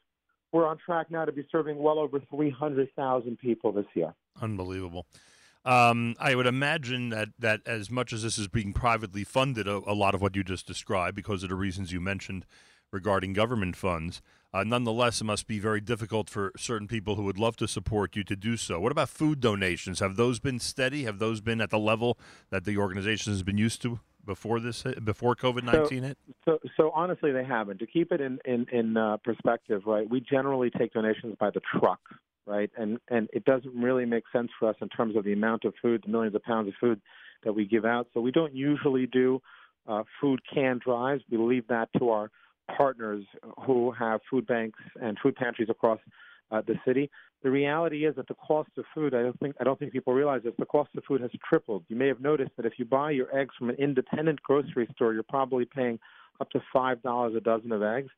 we're 0.52 0.66
on 0.66 0.78
track 0.84 1.10
now 1.10 1.24
to 1.24 1.32
be 1.32 1.46
serving 1.50 1.78
well 1.78 1.98
over 1.98 2.20
300,000 2.30 3.38
people 3.38 3.72
this 3.72 3.86
year. 3.94 4.14
Unbelievable. 4.40 5.06
Um, 5.64 6.14
I 6.18 6.34
would 6.34 6.46
imagine 6.46 7.08
that, 7.10 7.28
that 7.38 7.60
as 7.66 7.90
much 7.90 8.12
as 8.12 8.22
this 8.22 8.36
is 8.36 8.48
being 8.48 8.72
privately 8.72 9.24
funded, 9.24 9.66
a, 9.66 9.76
a, 9.86 9.94
lot 9.94 10.14
of 10.14 10.20
what 10.20 10.36
you 10.36 10.44
just 10.44 10.66
described, 10.66 11.16
because 11.16 11.42
of 11.42 11.48
the 11.48 11.54
reasons 11.54 11.90
you 11.90 12.00
mentioned 12.00 12.44
regarding 12.92 13.32
government 13.32 13.74
funds, 13.74 14.20
uh, 14.52 14.62
nonetheless, 14.62 15.20
it 15.20 15.24
must 15.24 15.46
be 15.46 15.58
very 15.58 15.80
difficult 15.80 16.28
for 16.28 16.52
certain 16.56 16.86
people 16.86 17.14
who 17.14 17.24
would 17.24 17.38
love 17.38 17.56
to 17.56 17.66
support 17.66 18.14
you 18.14 18.22
to 18.24 18.36
do 18.36 18.56
so. 18.56 18.78
What 18.78 18.92
about 18.92 19.08
food 19.08 19.40
donations? 19.40 20.00
Have 20.00 20.16
those 20.16 20.38
been 20.38 20.58
steady? 20.58 21.04
Have 21.04 21.18
those 21.18 21.40
been 21.40 21.60
at 21.60 21.70
the 21.70 21.78
level 21.78 22.18
that 22.50 22.64
the 22.64 22.76
organization 22.76 23.32
has 23.32 23.42
been 23.42 23.58
used 23.58 23.80
to? 23.82 24.00
Before 24.26 24.60
this 24.60 24.82
before 25.04 25.34
COVID 25.34 25.62
nineteen 25.64 26.02
so, 26.02 26.06
hit? 26.08 26.18
So, 26.44 26.58
so 26.76 26.90
honestly, 26.94 27.32
they 27.32 27.44
haven't. 27.44 27.78
To 27.78 27.86
keep 27.86 28.12
it 28.12 28.20
in 28.20 28.38
in, 28.44 28.66
in 28.72 28.96
uh, 28.96 29.16
perspective, 29.18 29.82
right? 29.86 30.08
We 30.08 30.20
generally 30.20 30.70
take 30.70 30.92
donations 30.92 31.36
by 31.38 31.50
the 31.50 31.60
truck, 31.78 32.00
right? 32.46 32.70
And 32.76 32.98
and 33.08 33.28
it 33.32 33.44
doesn't 33.44 33.74
really 33.74 34.04
make 34.04 34.24
sense 34.32 34.50
for 34.58 34.68
us 34.68 34.76
in 34.80 34.88
terms 34.88 35.16
of 35.16 35.24
the 35.24 35.32
amount 35.32 35.64
of 35.64 35.74
food, 35.80 36.02
the 36.04 36.10
millions 36.10 36.34
of 36.34 36.42
pounds 36.42 36.68
of 36.68 36.74
food 36.80 37.00
that 37.44 37.52
we 37.52 37.66
give 37.66 37.84
out. 37.84 38.08
So 38.14 38.20
we 38.20 38.30
don't 38.30 38.54
usually 38.54 39.06
do 39.06 39.40
uh, 39.86 40.02
food 40.20 40.40
can 40.52 40.80
drives. 40.84 41.22
We 41.30 41.38
leave 41.38 41.66
that 41.68 41.88
to 41.98 42.10
our 42.10 42.30
partners 42.76 43.24
who 43.66 43.92
have 43.92 44.20
food 44.30 44.46
banks 44.46 44.78
and 45.00 45.18
food 45.22 45.36
pantries 45.36 45.68
across 45.68 45.98
uh, 46.50 46.62
the 46.66 46.76
city. 46.86 47.10
The 47.44 47.50
reality 47.50 48.06
is 48.06 48.16
that 48.16 48.26
the 48.26 48.34
cost 48.34 48.70
of 48.78 48.86
food, 48.94 49.14
I 49.14 49.22
don't 49.22 49.38
think 49.38 49.54
I 49.60 49.64
don't 49.64 49.78
think 49.78 49.92
people 49.92 50.14
realize 50.14 50.40
this, 50.42 50.54
the 50.58 50.64
cost 50.64 50.88
of 50.96 51.04
food 51.04 51.20
has 51.20 51.30
tripled. 51.46 51.84
You 51.88 51.96
may 51.96 52.08
have 52.08 52.20
noticed 52.20 52.52
that 52.56 52.64
if 52.64 52.78
you 52.78 52.86
buy 52.86 53.10
your 53.10 53.36
eggs 53.38 53.54
from 53.58 53.68
an 53.68 53.76
independent 53.76 54.42
grocery 54.42 54.88
store, 54.94 55.12
you're 55.12 55.22
probably 55.22 55.66
paying 55.66 55.98
up 56.40 56.48
to 56.50 56.62
five 56.72 57.02
dollars 57.02 57.34
a 57.36 57.40
dozen 57.40 57.70
of 57.70 57.82
eggs. 57.82 58.08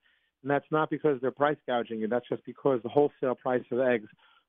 And 0.43 0.51
that's 0.51 0.71
not 0.71 0.91
because 0.91 1.21
they're 1.21 1.33
price 1.33 1.57
gouging 1.67 1.99
you, 1.99 2.07
that's 2.07 2.29
just 2.29 2.45
because 2.47 2.81
the 2.85 2.89
wholesale 2.89 3.35
price 3.35 3.65
of 3.73 3.81
eggs 3.81 4.07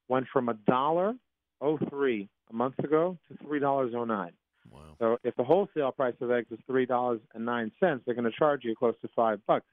went 0.10 0.28
from 0.32 0.48
a 0.48 0.54
dollar 0.68 1.16
oh 1.60 1.80
three 1.90 2.30
a 2.52 2.54
month 2.54 2.78
ago 2.78 3.18
to 3.30 3.38
three 3.44 3.60
dollars 3.60 3.94
oh 3.98 4.06
nine. 4.06 4.34
Wow. 4.72 4.82
So 5.00 5.18
if 5.24 5.36
the 5.38 5.44
wholesale 5.44 5.92
price 5.92 6.16
of 6.22 6.30
eggs 6.30 6.52
is 6.52 6.60
three 6.68 6.86
dollars 6.86 7.20
and 7.34 7.44
nine 7.44 7.72
cents, 7.80 8.04
they're 8.06 8.14
going 8.14 8.32
to 8.32 8.38
charge 8.38 8.64
you 8.64 8.76
close 8.76 8.96
to 9.02 9.10
five 9.16 9.40
bucks 9.48 9.66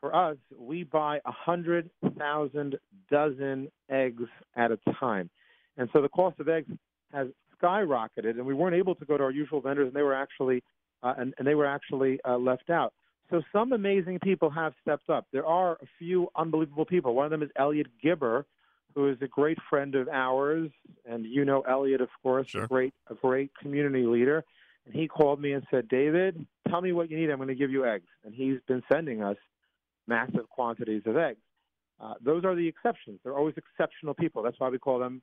for 0.00 0.14
us, 0.14 0.36
we 0.58 0.84
buy 0.84 1.20
a 1.24 1.32
hundred 1.32 1.90
thousand 2.18 2.78
dozen 3.10 3.68
eggs 3.90 4.24
at 4.56 4.70
a 4.70 4.78
time, 4.98 5.30
and 5.76 5.88
so 5.92 6.02
the 6.02 6.08
cost 6.08 6.40
of 6.40 6.48
eggs 6.48 6.70
has 7.12 7.28
skyrocketed, 7.62 8.30
and 8.30 8.46
we 8.46 8.54
weren't 8.54 8.76
able 8.76 8.94
to 8.94 9.04
go 9.04 9.16
to 9.16 9.24
our 9.24 9.30
usual 9.30 9.60
vendors, 9.60 9.86
and 9.86 9.94
they 9.94 10.02
were 10.02 10.14
actually 10.14 10.62
uh, 11.02 11.14
and, 11.18 11.34
and 11.38 11.46
they 11.46 11.54
were 11.54 11.66
actually 11.66 12.18
uh, 12.28 12.36
left 12.36 12.70
out. 12.70 12.92
So 13.30 13.42
some 13.52 13.72
amazing 13.72 14.18
people 14.18 14.50
have 14.50 14.72
stepped 14.82 15.08
up. 15.08 15.26
There 15.32 15.46
are 15.46 15.72
a 15.74 15.86
few 15.98 16.28
unbelievable 16.36 16.84
people. 16.84 17.14
One 17.14 17.26
of 17.26 17.30
them 17.30 17.42
is 17.42 17.50
Elliot 17.56 17.86
Gibber, 18.02 18.44
who 18.94 19.08
is 19.08 19.16
a 19.22 19.28
great 19.28 19.58
friend 19.68 19.94
of 19.94 20.08
ours, 20.08 20.70
and 21.06 21.24
you 21.24 21.44
know 21.44 21.60
Elliot, 21.62 22.00
of 22.00 22.08
course, 22.22 22.48
sure. 22.48 22.64
a 22.64 22.68
great 22.68 22.94
a 23.08 23.14
great 23.14 23.50
community 23.60 24.04
leader. 24.04 24.44
And 24.86 24.94
he 24.94 25.06
called 25.06 25.40
me 25.40 25.52
and 25.52 25.64
said, 25.70 25.88
David, 25.88 26.44
tell 26.68 26.80
me 26.80 26.92
what 26.92 27.10
you 27.10 27.18
need. 27.18 27.30
I'm 27.30 27.36
going 27.36 27.48
to 27.48 27.54
give 27.54 27.70
you 27.70 27.84
eggs. 27.84 28.08
And 28.24 28.34
he's 28.34 28.58
been 28.66 28.82
sending 28.90 29.22
us 29.22 29.36
massive 30.10 30.48
quantities 30.50 31.02
of 31.06 31.16
eggs. 31.16 31.40
Uh, 32.00 32.14
those 32.20 32.44
are 32.44 32.54
the 32.54 32.66
exceptions. 32.66 33.20
They're 33.22 33.36
always 33.36 33.54
exceptional 33.56 34.14
people. 34.14 34.42
That's 34.42 34.58
why 34.58 34.68
we 34.68 34.78
call 34.78 34.98
them 34.98 35.22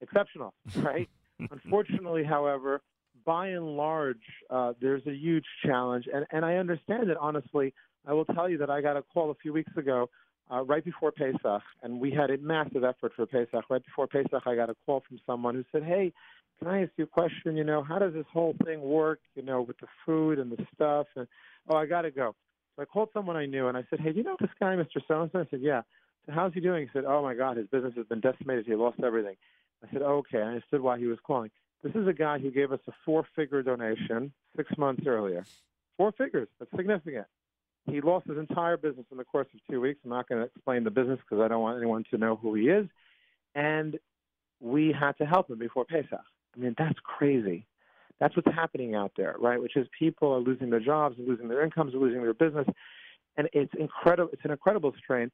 exceptional, 0.00 0.54
right? 0.76 1.08
Unfortunately, 1.50 2.24
however, 2.24 2.82
by 3.24 3.48
and 3.48 3.76
large, 3.76 4.26
uh, 4.50 4.72
there's 4.80 5.06
a 5.06 5.14
huge 5.14 5.44
challenge, 5.64 6.06
and, 6.12 6.26
and 6.30 6.44
I 6.44 6.56
understand 6.56 7.08
it 7.10 7.16
honestly. 7.18 7.72
I 8.06 8.12
will 8.12 8.26
tell 8.26 8.48
you 8.48 8.58
that 8.58 8.70
I 8.70 8.80
got 8.82 8.96
a 8.96 9.02
call 9.02 9.30
a 9.30 9.34
few 9.34 9.52
weeks 9.52 9.72
ago, 9.76 10.10
uh, 10.52 10.62
right 10.62 10.84
before 10.84 11.10
Pesach, 11.10 11.62
and 11.82 12.00
we 12.00 12.10
had 12.10 12.30
a 12.30 12.38
massive 12.38 12.84
effort 12.84 13.12
for 13.16 13.26
Pesach. 13.26 13.64
Right 13.70 13.84
before 13.84 14.06
Pesach, 14.06 14.42
I 14.46 14.54
got 14.54 14.68
a 14.68 14.76
call 14.84 15.02
from 15.08 15.18
someone 15.26 15.54
who 15.54 15.64
said, 15.72 15.84
"Hey, 15.84 16.12
can 16.58 16.68
I 16.68 16.82
ask 16.82 16.92
you 16.96 17.04
a 17.04 17.06
question? 17.06 17.56
You 17.56 17.64
know, 17.64 17.82
how 17.82 17.98
does 17.98 18.12
this 18.12 18.26
whole 18.30 18.54
thing 18.64 18.80
work? 18.82 19.20
You 19.34 19.42
know, 19.42 19.62
with 19.62 19.78
the 19.78 19.88
food 20.04 20.38
and 20.38 20.52
the 20.52 20.66
stuff?" 20.74 21.06
And 21.16 21.26
oh, 21.68 21.76
I 21.76 21.86
got 21.86 22.02
to 22.02 22.10
go. 22.10 22.34
So 22.76 22.82
I 22.82 22.84
called 22.84 23.10
someone 23.12 23.36
I 23.36 23.46
knew 23.46 23.68
and 23.68 23.76
I 23.76 23.84
said, 23.90 24.00
Hey, 24.00 24.12
do 24.12 24.18
you 24.18 24.24
know 24.24 24.36
this 24.40 24.50
guy, 24.58 24.74
Mr. 24.74 25.00
So 25.06 25.22
and 25.22 25.30
so? 25.32 25.40
I 25.40 25.46
said, 25.50 25.60
Yeah. 25.62 25.82
So 26.26 26.32
How's 26.32 26.52
he 26.54 26.60
doing? 26.60 26.82
He 26.82 26.88
said, 26.92 27.04
Oh 27.06 27.22
my 27.22 27.34
God, 27.34 27.56
his 27.56 27.66
business 27.68 27.94
has 27.96 28.06
been 28.06 28.20
decimated. 28.20 28.66
He 28.66 28.74
lost 28.74 28.98
everything. 29.02 29.36
I 29.84 29.92
said, 29.92 30.02
Okay. 30.02 30.38
I 30.38 30.46
understood 30.46 30.80
why 30.80 30.98
he 30.98 31.06
was 31.06 31.18
calling. 31.24 31.50
This 31.82 31.94
is 31.94 32.08
a 32.08 32.12
guy 32.12 32.38
who 32.38 32.50
gave 32.50 32.72
us 32.72 32.80
a 32.88 32.92
four 33.04 33.26
figure 33.36 33.62
donation 33.62 34.32
six 34.56 34.70
months 34.78 35.02
earlier. 35.06 35.44
Four 35.98 36.12
figures. 36.12 36.48
That's 36.58 36.70
significant. 36.74 37.26
He 37.86 38.00
lost 38.00 38.26
his 38.26 38.38
entire 38.38 38.78
business 38.78 39.04
in 39.10 39.18
the 39.18 39.24
course 39.24 39.46
of 39.52 39.60
two 39.70 39.80
weeks. 39.80 40.00
I'm 40.04 40.10
not 40.10 40.28
going 40.28 40.40
to 40.40 40.46
explain 40.46 40.84
the 40.84 40.90
business 40.90 41.18
because 41.20 41.44
I 41.44 41.48
don't 41.48 41.60
want 41.60 41.76
anyone 41.76 42.04
to 42.10 42.18
know 42.18 42.36
who 42.36 42.54
he 42.54 42.68
is. 42.68 42.86
And 43.54 43.98
we 44.60 44.94
had 44.98 45.12
to 45.18 45.26
help 45.26 45.50
him 45.50 45.58
before 45.58 45.84
Pesach. 45.84 46.08
I 46.56 46.58
mean, 46.58 46.74
that's 46.78 46.98
crazy. 47.02 47.66
That's 48.20 48.34
what's 48.36 48.48
happening 48.54 48.94
out 48.94 49.12
there, 49.16 49.36
right? 49.38 49.60
Which 49.60 49.76
is 49.76 49.86
people 49.98 50.32
are 50.32 50.40
losing 50.40 50.70
their 50.70 50.80
jobs, 50.80 51.16
losing 51.18 51.48
their 51.48 51.64
incomes, 51.64 51.92
losing 51.94 52.22
their 52.22 52.34
business, 52.34 52.66
and 53.36 53.48
it's 53.52 53.72
incredible. 53.78 54.30
It's 54.32 54.44
an 54.44 54.52
incredible 54.52 54.92
strain. 54.98 55.30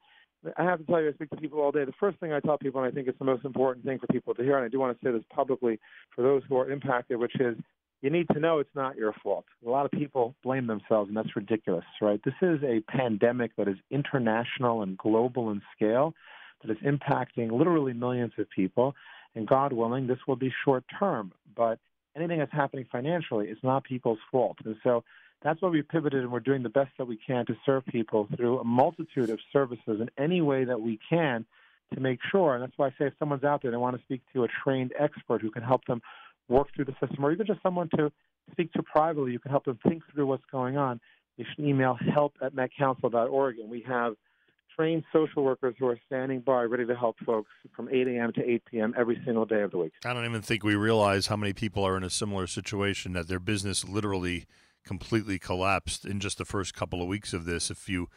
I 0.57 0.65
have 0.65 0.79
to 0.79 0.85
tell 0.87 1.03
you, 1.03 1.11
I 1.11 1.13
speak 1.13 1.29
to 1.31 1.37
people 1.37 1.61
all 1.61 1.71
day. 1.71 1.85
The 1.85 1.93
first 2.01 2.19
thing 2.19 2.33
I 2.33 2.41
tell 2.41 2.57
people, 2.57 2.83
and 2.83 2.91
I 2.91 2.95
think 2.95 3.09
it's 3.09 3.19
the 3.19 3.27
most 3.27 3.45
important 3.45 3.85
thing 3.85 3.99
for 3.99 4.07
people 4.07 4.35
to 4.35 4.43
hear, 4.43 4.57
and 4.57 4.65
I 4.65 4.69
do 4.69 4.81
want 4.81 4.99
to 4.99 5.07
say 5.07 5.13
this 5.13 5.23
publicly 5.35 5.79
for 6.15 6.23
those 6.23 6.43
who 6.49 6.57
are 6.57 6.71
impacted, 6.71 7.19
which 7.19 7.39
is 7.39 7.57
you 8.03 8.09
need 8.09 8.27
to 8.33 8.41
know 8.41 8.59
it's 8.59 8.75
not 8.75 8.97
your 8.97 9.13
fault. 9.23 9.45
A 9.67 9.69
lot 9.69 9.85
of 9.85 9.91
people 9.93 10.35
blame 10.43 10.67
themselves, 10.67 11.09
and 11.09 11.17
that's 11.17 11.37
ridiculous, 11.37 11.85
right? 12.01 12.21
This 12.25 12.35
is 12.41 12.59
a 12.63 12.81
pandemic 12.91 13.55
that 13.57 13.69
is 13.69 13.77
international 13.91 14.83
and 14.83 14.97
global 14.97 15.51
in 15.51 15.61
scale, 15.77 16.15
that 16.63 16.71
is 16.71 16.79
impacting 16.79 17.53
literally 17.53 17.93
millions 17.93 18.33
of 18.39 18.49
people. 18.51 18.95
And 19.35 19.47
God 19.47 19.73
willing, 19.73 20.07
this 20.07 20.19
will 20.27 20.37
be 20.37 20.53
short 20.65 20.85
term. 20.99 21.33
But 21.55 21.79
anything 22.17 22.39
that's 22.39 22.53
happening 22.53 22.87
financially 22.91 23.49
is 23.49 23.59
not 23.63 23.85
people's 23.85 24.19
fault. 24.31 24.59
And 24.65 24.77
so 24.83 25.05
that's 25.43 25.61
why 25.63 25.69
we 25.69 25.83
pivoted 25.83 26.23
and 26.23 26.31
we're 26.31 26.41
doing 26.41 26.63
the 26.63 26.69
best 26.69 26.91
that 26.99 27.07
we 27.07 27.17
can 27.17 27.47
to 27.47 27.57
serve 27.65 27.87
people 27.87 28.29
through 28.37 28.59
a 28.59 28.65
multitude 28.65 29.31
of 29.31 29.39
services 29.53 30.01
in 30.01 30.11
any 30.19 30.41
way 30.41 30.65
that 30.65 30.81
we 30.81 30.99
can 31.09 31.47
to 31.95 32.01
make 32.01 32.19
sure. 32.31 32.55
And 32.55 32.63
that's 32.63 32.77
why 32.77 32.89
I 32.89 32.91
say 32.91 33.07
if 33.07 33.15
someone's 33.19 33.45
out 33.45 33.63
there, 33.63 33.71
they 33.71 33.77
want 33.77 33.97
to 33.97 34.03
speak 34.03 34.23
to 34.35 34.45
a 34.45 34.49
trained 34.63 34.93
expert 34.99 35.41
who 35.41 35.51
can 35.51 35.63
help 35.63 35.85
them 35.87 36.03
work 36.49 36.69
through 36.75 36.85
the 36.85 36.95
system, 37.01 37.25
or 37.25 37.33
even 37.33 37.47
just 37.47 37.63
someone 37.63 37.89
to 37.97 38.11
speak 38.51 38.73
to 38.73 38.83
privately, 38.83 39.33
you 39.33 39.39
can 39.39 39.51
help 39.51 39.65
them 39.65 39.79
think 39.87 40.03
through 40.13 40.27
what's 40.27 40.45
going 40.51 40.77
on. 40.77 41.01
You 41.37 41.45
should 41.49 41.65
email 41.65 41.97
help 42.13 42.35
at 42.43 42.55
metcouncil.org, 42.55 43.59
and 43.59 43.71
we 43.71 43.83
have 43.87 44.15
trained 44.81 45.05
social 45.13 45.45
workers 45.45 45.75
who 45.79 45.87
are 45.87 45.99
standing 46.07 46.41
by 46.41 46.63
ready 46.63 46.87
to 46.87 46.97
help 46.97 47.19
folks 47.27 47.51
from 47.77 47.87
8 47.91 48.09
a.m. 48.09 48.33
to 48.33 48.43
8 48.43 48.63
p.m. 48.65 48.95
every 48.97 49.21
single 49.27 49.45
day 49.45 49.61
of 49.61 49.73
the 49.73 49.77
week. 49.77 49.93
I 50.07 50.15
don't 50.15 50.25
even 50.25 50.41
think 50.41 50.65
we 50.65 50.75
realize 50.75 51.27
how 51.27 51.37
many 51.37 51.53
people 51.53 51.85
are 51.85 51.99
in 51.99 52.03
a 52.03 52.09
similar 52.09 52.47
situation 52.47 53.13
that 53.13 53.29
their 53.29 53.39
business 53.39 53.87
literally 53.87 54.47
completely 54.83 55.39
collapsed 55.39 56.07
in 56.07 56.19
just 56.19 56.39
the 56.39 56.47
first 56.47 56.73
couple 56.73 57.03
of 57.03 57.09
weeks 57.09 57.35
of 57.35 57.45
this. 57.45 57.71
If 57.71 57.91
you 57.91 58.09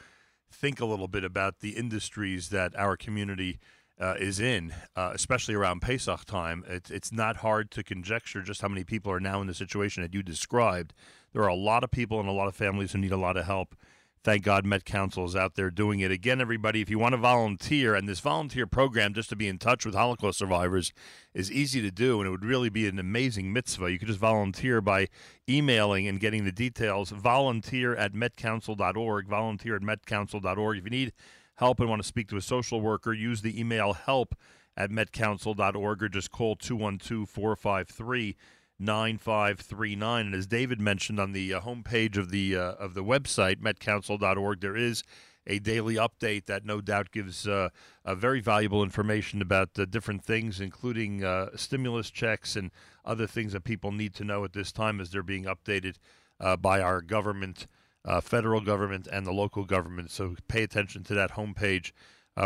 think 0.49 0.79
a 0.79 0.85
little 0.85 1.09
bit 1.09 1.25
about 1.25 1.59
the 1.59 1.71
industries 1.71 2.47
that 2.49 2.73
our 2.77 2.95
community 2.95 3.59
uh, 3.99 4.15
is 4.17 4.39
in, 4.39 4.73
uh, 4.95 5.11
especially 5.13 5.55
around 5.55 5.81
Pesach 5.81 6.23
time, 6.23 6.63
it, 6.65 6.89
it's 6.89 7.11
not 7.11 7.37
hard 7.37 7.71
to 7.71 7.83
conjecture 7.83 8.41
just 8.41 8.61
how 8.61 8.69
many 8.69 8.85
people 8.85 9.11
are 9.11 9.19
now 9.19 9.41
in 9.41 9.47
the 9.47 9.53
situation 9.53 10.01
that 10.01 10.13
you 10.13 10.23
described. 10.23 10.93
There 11.33 11.43
are 11.43 11.49
a 11.49 11.55
lot 11.55 11.83
of 11.83 11.91
people 11.91 12.21
and 12.21 12.29
a 12.29 12.31
lot 12.33 12.47
of 12.47 12.55
families 12.55 12.93
who 12.93 12.99
need 12.99 13.11
a 13.11 13.17
lot 13.17 13.35
of 13.35 13.45
help 13.45 13.75
thank 14.23 14.43
God 14.43 14.65
Met 14.65 14.85
Council 14.85 15.25
is 15.25 15.35
out 15.35 15.55
there 15.55 15.69
doing 15.69 15.99
it. 15.99 16.11
Again, 16.11 16.39
everybody, 16.39 16.81
if 16.81 16.89
you 16.89 16.97
want 16.97 17.13
to 17.13 17.17
volunteer, 17.17 17.93
and 17.93 18.07
this 18.07 18.21
volunteer 18.21 18.65
program 18.65 19.13
just 19.13 19.29
to 19.29 19.35
be 19.35 19.47
in 19.47 19.57
touch 19.57 19.85
with 19.85 19.95
Holocaust 19.95 20.39
survivors 20.39 20.93
is 21.33 21.51
easy 21.51 21.81
to 21.81 21.91
do, 21.91 22.19
and 22.19 22.27
it 22.27 22.31
would 22.31 22.45
really 22.45 22.69
be 22.69 22.87
an 22.87 22.99
amazing 22.99 23.51
mitzvah. 23.51 23.91
You 23.91 23.99
could 23.99 24.07
just 24.07 24.19
volunteer 24.19 24.79
by 24.79 25.07
emailing 25.49 26.07
and 26.07 26.19
getting 26.19 26.45
the 26.45 26.51
details. 26.51 27.09
Volunteer 27.09 27.95
at 27.95 28.13
metcouncil.org, 28.13 29.27
volunteer 29.27 29.75
at 29.75 29.81
metcouncil.org. 29.81 30.77
If 30.77 30.83
you 30.85 30.89
need 30.89 31.13
help 31.55 31.79
and 31.79 31.89
want 31.89 32.01
to 32.01 32.07
speak 32.07 32.29
to 32.29 32.37
a 32.37 32.41
social 32.41 32.79
worker, 32.79 33.13
use 33.13 33.41
the 33.41 33.59
email 33.59 33.93
help 33.93 34.35
at 34.77 34.89
metcouncil.org 34.89 36.03
or 36.03 36.09
just 36.09 36.31
call 36.31 36.55
212 36.55 37.29
453 37.29 38.35
9539. 38.83 40.25
And 40.25 40.35
as 40.35 40.47
David 40.47 40.79
mentioned 40.79 41.19
on 41.19 41.31
the 41.31 41.53
uh, 41.53 41.61
homepage 41.61 42.17
of 42.17 42.29
the 42.29 42.55
uh, 42.55 42.73
of 42.73 42.93
the 42.93 43.03
website 43.03 43.61
metcouncil.org, 43.61 44.59
there 44.59 44.75
is 44.75 45.03
a 45.45 45.59
daily 45.59 45.95
update 45.95 46.45
that 46.45 46.65
no 46.65 46.79
doubt 46.81 47.11
gives 47.11 47.47
uh, 47.47 47.69
very 48.07 48.39
valuable 48.39 48.83
information 48.83 49.41
about 49.41 49.73
different 49.89 50.23
things, 50.23 50.61
including 50.61 51.23
uh, 51.23 51.49
stimulus 51.55 52.09
checks 52.09 52.55
and 52.55 52.71
other 53.03 53.27
things 53.27 53.51
that 53.53 53.63
people 53.63 53.91
need 53.91 54.13
to 54.13 54.23
know 54.23 54.43
at 54.45 54.53
this 54.53 54.71
time 54.71 55.01
as 55.01 55.11
they're 55.11 55.23
being 55.23 55.43
updated 55.43 55.95
uh, 56.39 56.55
by 56.55 56.79
our 56.79 57.01
government, 57.01 57.67
uh, 58.05 58.21
federal 58.21 58.61
government, 58.61 59.07
and 59.11 59.25
the 59.25 59.33
local 59.33 59.65
government. 59.65 60.11
So 60.11 60.35
pay 60.47 60.63
attention 60.63 61.03
to 61.05 61.13
that 61.15 61.31
homepage 61.31 61.91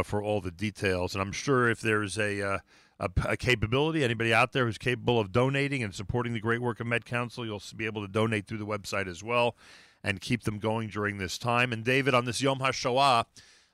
for 0.03 0.21
all 0.21 0.41
the 0.41 0.51
details. 0.51 1.13
And 1.13 1.21
I'm 1.21 1.31
sure 1.31 1.69
if 1.69 1.79
there's 1.79 2.17
a, 2.17 2.61
a, 2.99 3.09
a 3.25 3.37
capability, 3.37 4.03
anybody 4.03 4.33
out 4.33 4.53
there 4.53 4.65
who's 4.65 4.77
capable 4.77 5.19
of 5.19 5.31
donating 5.31 5.83
and 5.83 5.93
supporting 5.93 6.33
the 6.33 6.39
great 6.39 6.61
work 6.61 6.79
of 6.79 6.87
Met 6.87 7.05
Council, 7.05 7.45
you'll 7.45 7.61
be 7.75 7.85
able 7.85 8.01
to 8.01 8.11
donate 8.11 8.47
through 8.47 8.57
the 8.57 8.65
website 8.65 9.07
as 9.07 9.23
well 9.23 9.55
and 10.03 10.21
keep 10.21 10.43
them 10.43 10.59
going 10.59 10.89
during 10.89 11.17
this 11.17 11.37
time. 11.37 11.73
And 11.73 11.83
David, 11.83 12.13
on 12.13 12.25
this 12.25 12.41
Yom 12.41 12.59
HaShoah, 12.59 13.25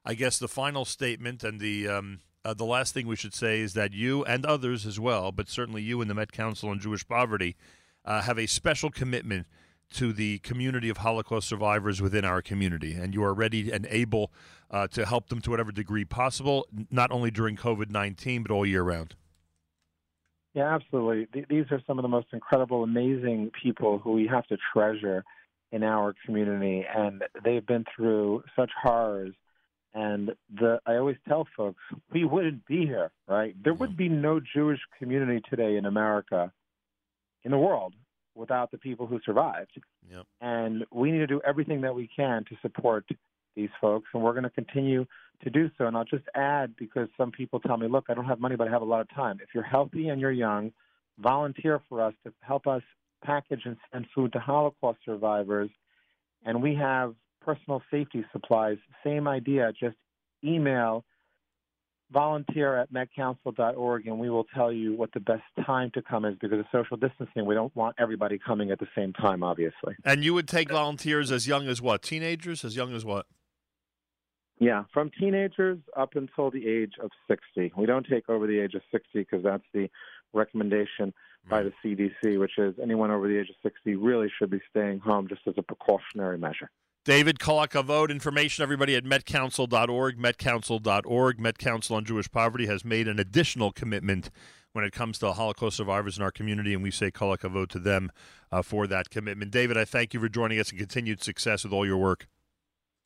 I 0.05 0.13
guess 0.13 0.37
the 0.37 0.47
final 0.47 0.85
statement 0.85 1.43
and 1.43 1.59
the 1.59 1.87
um, 1.87 2.19
uh, 2.45 2.53
the 2.53 2.65
last 2.65 2.93
thing 2.93 3.07
we 3.07 3.15
should 3.15 3.33
say 3.33 3.61
is 3.61 3.73
that 3.73 3.93
you 3.93 4.25
and 4.25 4.45
others 4.45 4.85
as 4.85 4.99
well, 4.99 5.31
but 5.31 5.47
certainly 5.47 5.81
you 5.81 6.01
and 6.01 6.09
the 6.09 6.13
Met 6.13 6.33
Council 6.33 6.69
on 6.69 6.79
Jewish 6.79 7.07
Poverty, 7.07 7.55
uh, 8.03 8.21
have 8.21 8.37
a 8.37 8.47
special 8.47 8.89
commitment 8.89 9.47
to 9.91 10.13
the 10.13 10.39
community 10.39 10.89
of 10.89 10.97
Holocaust 10.97 11.47
survivors 11.47 12.01
within 12.01 12.25
our 12.25 12.41
community, 12.41 12.93
and 12.93 13.13
you 13.13 13.23
are 13.23 13.33
ready 13.33 13.71
and 13.71 13.87
able 13.89 14.31
uh, 14.71 14.87
to 14.87 15.05
help 15.05 15.29
them 15.29 15.39
to 15.41 15.51
whatever 15.51 15.71
degree 15.71 16.05
possible, 16.05 16.67
not 16.89 17.11
only 17.11 17.29
during 17.31 17.55
COVID 17.55 17.89
19, 17.89 18.43
but 18.43 18.51
all 18.51 18.65
year 18.65 18.83
round. 18.83 19.15
Yeah, 20.53 20.75
absolutely. 20.75 21.43
These 21.49 21.65
are 21.71 21.81
some 21.87 21.97
of 21.97 22.03
the 22.03 22.09
most 22.09 22.27
incredible, 22.31 22.83
amazing 22.83 23.51
people 23.61 23.97
who 23.97 24.11
we 24.11 24.27
have 24.27 24.45
to 24.47 24.57
treasure 24.73 25.23
in 25.71 25.83
our 25.83 26.13
community, 26.25 26.85
and 26.95 27.23
they've 27.43 27.65
been 27.65 27.85
through 27.95 28.43
such 28.55 28.69
horrors. 28.81 29.33
And 29.95 30.31
the 30.53 30.79
I 30.85 30.95
always 30.95 31.17
tell 31.27 31.47
folks, 31.57 31.81
we 32.11 32.25
wouldn't 32.25 32.65
be 32.65 32.85
here, 32.85 33.11
right? 33.27 33.55
There 33.63 33.73
would 33.73 33.97
be 33.97 34.09
no 34.09 34.39
Jewish 34.39 34.79
community 34.99 35.41
today 35.49 35.77
in 35.77 35.85
America, 35.85 36.51
in 37.43 37.51
the 37.51 37.57
world, 37.57 37.93
without 38.35 38.71
the 38.71 38.77
people 38.77 39.05
who 39.07 39.19
survived. 39.25 39.71
Yep. 40.11 40.25
And 40.41 40.85
we 40.91 41.11
need 41.11 41.19
to 41.19 41.27
do 41.27 41.41
everything 41.45 41.81
that 41.81 41.93
we 41.93 42.09
can 42.15 42.43
to 42.45 42.55
support 42.61 43.05
these 43.55 43.69
folks, 43.79 44.09
and 44.13 44.23
we're 44.23 44.33
going 44.33 44.43
to 44.43 44.49
continue 44.49 45.05
to 45.43 45.49
do 45.49 45.69
so. 45.77 45.85
And 45.85 45.95
I'll 45.95 46.05
just 46.05 46.25
add, 46.35 46.75
because 46.75 47.07
some 47.17 47.31
people 47.31 47.59
tell 47.59 47.77
me, 47.77 47.87
look, 47.87 48.05
I 48.09 48.13
don't 48.13 48.25
have 48.25 48.39
money, 48.39 48.55
but 48.55 48.67
I 48.67 48.71
have 48.71 48.81
a 48.81 48.85
lot 48.85 49.01
of 49.01 49.09
time. 49.13 49.37
If 49.41 49.49
you're 49.53 49.63
healthy 49.63 50.09
and 50.09 50.19
you're 50.19 50.31
young, 50.31 50.71
volunteer 51.19 51.79
for 51.87 52.01
us 52.01 52.13
to 52.25 52.33
help 52.41 52.65
us 52.65 52.81
package 53.23 53.61
and 53.65 53.77
send 53.91 54.07
food 54.15 54.33
to 54.33 54.39
Holocaust 54.39 54.99
survivors. 55.05 55.69
And 56.45 56.61
we 56.61 56.73
have 56.75 57.13
personal 57.41 57.81
safety 57.91 58.25
supplies. 58.31 58.77
Same 59.03 59.27
idea, 59.27 59.71
just 59.79 59.97
email 60.43 61.05
volunteer 62.13 62.77
at 62.77 62.93
metcouncil.org 62.93 64.07
and 64.07 64.19
we 64.19 64.29
will 64.29 64.45
tell 64.55 64.71
you 64.71 64.95
what 64.95 65.11
the 65.13 65.19
best 65.19 65.43
time 65.65 65.91
to 65.95 66.01
come 66.01 66.23
is 66.23 66.35
because 66.39 66.59
of 66.59 66.65
social 66.71 66.95
distancing. 66.95 67.45
We 67.45 67.55
don't 67.55 67.75
want 67.75 67.95
everybody 67.99 68.39
coming 68.39 68.71
at 68.71 68.79
the 68.79 68.87
same 68.95 69.11
time, 69.13 69.43
obviously. 69.43 69.95
And 70.05 70.23
you 70.23 70.33
would 70.33 70.47
take 70.47 70.69
volunteers 70.69 71.31
as 71.31 71.47
young 71.47 71.67
as 71.67 71.81
what? 71.81 72.03
Teenagers? 72.03 72.63
As 72.63 72.75
young 72.75 72.93
as 72.95 73.03
what? 73.03 73.25
Yeah, 74.59 74.83
from 74.93 75.11
teenagers 75.19 75.79
up 75.97 76.11
until 76.15 76.51
the 76.51 76.65
age 76.67 76.93
of 77.01 77.09
60. 77.27 77.73
We 77.75 77.85
don't 77.85 78.05
take 78.07 78.29
over 78.29 78.47
the 78.47 78.59
age 78.59 78.75
of 78.75 78.81
60 78.91 79.09
because 79.13 79.43
that's 79.43 79.63
the 79.73 79.89
recommendation 80.31 81.13
by 81.49 81.63
mm. 81.63 81.73
the 81.83 82.11
CDC, 82.23 82.39
which 82.39 82.57
is 82.57 82.75
anyone 82.81 83.11
over 83.11 83.27
the 83.27 83.37
age 83.37 83.49
of 83.49 83.55
60 83.63 83.95
really 83.95 84.31
should 84.37 84.51
be 84.51 84.61
staying 84.69 84.99
home 84.99 85.27
just 85.27 85.41
as 85.47 85.55
a 85.57 85.63
precautionary 85.63 86.37
measure. 86.37 86.69
David 87.05 87.37
Kolakavod, 87.37 88.09
information 88.09 88.63
everybody 88.63 88.95
at 88.95 89.03
metcouncil.org, 89.03 90.17
metcouncil.org. 90.17 91.37
Met 91.37 91.57
Council 91.57 91.97
on 91.97 92.05
Jewish 92.05 92.31
Poverty 92.31 92.65
has 92.67 92.85
made 92.85 93.09
an 93.09 93.19
additional 93.19 93.73
commitment 93.73 94.29
when 94.71 94.85
it 94.85 94.93
comes 94.93 95.19
to 95.19 95.33
Holocaust 95.33 95.75
survivors 95.75 96.17
in 96.17 96.23
our 96.23 96.31
community, 96.31 96.73
and 96.73 96.81
we 96.81 96.91
say 96.91 97.11
Kolakavod 97.11 97.67
to 97.71 97.79
them 97.79 98.09
uh, 98.53 98.61
for 98.61 98.87
that 98.87 99.09
commitment. 99.09 99.51
David, 99.51 99.77
I 99.77 99.83
thank 99.83 100.13
you 100.13 100.21
for 100.21 100.29
joining 100.29 100.61
us 100.61 100.69
and 100.69 100.79
continued 100.79 101.21
success 101.21 101.65
with 101.65 101.73
all 101.73 101.85
your 101.85 101.97
work. 101.97 102.27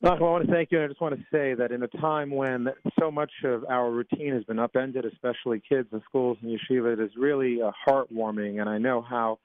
I 0.04 0.14
want 0.14 0.46
to 0.46 0.52
thank 0.52 0.70
you. 0.70 0.78
And 0.78 0.84
I 0.84 0.88
just 0.88 1.00
want 1.00 1.16
to 1.16 1.24
say 1.32 1.54
that 1.54 1.72
in 1.72 1.82
a 1.82 1.88
time 1.88 2.30
when 2.30 2.68
so 3.00 3.10
much 3.10 3.32
of 3.42 3.64
our 3.68 3.90
routine 3.90 4.32
has 4.32 4.44
been 4.44 4.60
upended, 4.60 5.06
especially 5.06 5.60
kids 5.68 5.88
in 5.92 6.00
schools 6.08 6.38
and 6.40 6.56
yeshiva, 6.56 6.92
it 6.92 7.00
is 7.00 7.10
really 7.16 7.60
uh, 7.60 7.72
heartwarming. 7.84 8.60
And 8.60 8.70
I 8.70 8.78
know 8.78 9.02
how 9.02 9.40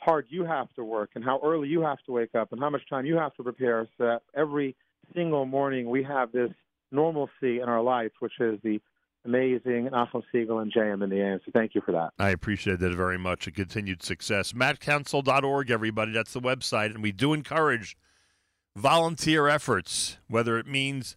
hard 0.00 0.26
you 0.28 0.44
have 0.44 0.72
to 0.74 0.84
work 0.84 1.10
and 1.14 1.24
how 1.24 1.40
early 1.42 1.68
you 1.68 1.82
have 1.82 1.98
to 2.06 2.12
wake 2.12 2.34
up 2.34 2.52
and 2.52 2.60
how 2.60 2.70
much 2.70 2.82
time 2.88 3.06
you 3.06 3.16
have 3.16 3.34
to 3.34 3.42
prepare 3.42 3.88
so 3.98 4.04
that 4.04 4.22
every 4.34 4.76
single 5.14 5.44
morning 5.44 5.88
we 5.88 6.02
have 6.02 6.32
this 6.32 6.50
normalcy 6.90 7.60
in 7.60 7.68
our 7.68 7.82
life, 7.82 8.12
which 8.20 8.32
is 8.40 8.58
the 8.62 8.80
amazing 9.24 9.88
Nachum 9.92 10.22
Segal 10.34 10.62
and 10.62 10.72
JM 10.72 11.04
in 11.04 11.10
the 11.10 11.20
AM. 11.20 11.40
So 11.44 11.52
thank 11.54 11.74
you 11.74 11.82
for 11.84 11.92
that. 11.92 12.12
I 12.18 12.30
appreciate 12.30 12.78
that 12.80 12.94
very 12.94 13.18
much. 13.18 13.46
A 13.46 13.50
continued 13.50 14.02
success. 14.02 14.52
MetCouncil.org, 14.52 15.70
everybody. 15.70 16.12
That's 16.12 16.32
the 16.32 16.40
website. 16.40 16.86
And 16.94 17.02
we 17.02 17.12
do 17.12 17.32
encourage– 17.32 17.96
volunteer 18.76 19.48
efforts, 19.48 20.18
whether 20.28 20.58
it 20.58 20.66
means 20.66 21.16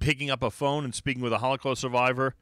picking 0.00 0.30
up 0.30 0.42
a 0.42 0.50
phone 0.50 0.84
and 0.84 0.94
speaking 0.94 1.22
with 1.22 1.32
a 1.32 1.38
Holocaust 1.38 1.80
survivor, 1.80 2.34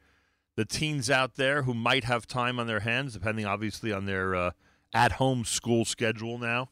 the 0.57 0.64
teens 0.64 1.11
out 1.11 1.37
there 1.37 1.62
who 1.62 1.75
might 1.75 2.05
have 2.05 2.27
time 2.27 2.59
on 2.59 2.66
their 2.66 2.81
hands, 2.81 3.14
depending 3.14 3.47
obviously 3.47 3.92
on 3.92 4.07
their 4.07 4.35
uh, 4.35 4.51
at 4.94 5.12
home 5.12 5.44
school 5.44 5.85
schedule 5.85 6.38
now. 6.38 6.68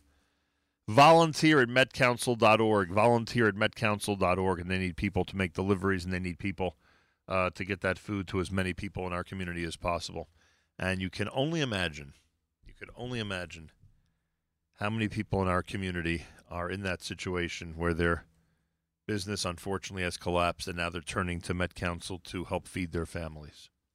Volunteer 0.88 1.60
at 1.60 1.68
metcouncil.org. 1.68 2.90
Volunteer 2.90 3.48
at 3.48 3.54
metcouncil.org. 3.54 4.60
And 4.60 4.70
they 4.70 4.78
need 4.78 4.96
people 4.96 5.24
to 5.24 5.36
make 5.36 5.52
deliveries 5.52 6.04
and 6.04 6.12
they 6.12 6.20
need 6.20 6.38
people 6.38 6.76
uh, 7.28 7.50
to 7.50 7.64
get 7.64 7.80
that 7.80 7.98
food 7.98 8.28
to 8.28 8.40
as 8.40 8.50
many 8.50 8.72
people 8.72 9.06
in 9.06 9.12
our 9.12 9.24
community 9.24 9.64
as 9.64 9.76
possible. 9.76 10.28
And 10.78 11.00
you 11.00 11.10
can 11.10 11.28
only 11.32 11.60
imagine, 11.60 12.12
you 12.64 12.74
can 12.78 12.88
only 12.96 13.18
imagine 13.18 13.70
how 14.78 14.90
many 14.90 15.08
people 15.08 15.42
in 15.42 15.48
our 15.48 15.62
community 15.62 16.24
are 16.50 16.70
in 16.70 16.82
that 16.82 17.02
situation 17.02 17.74
where 17.76 17.94
their 17.94 18.24
business 19.06 19.44
unfortunately 19.44 20.02
has 20.02 20.16
collapsed 20.16 20.68
and 20.68 20.76
now 20.76 20.90
they're 20.90 21.00
turning 21.00 21.40
to 21.40 21.54
Met 21.54 21.74
Council 21.74 22.18
to 22.24 22.44
help 22.44 22.68
feed 22.68 22.92
their 22.92 23.06
families. 23.06 23.70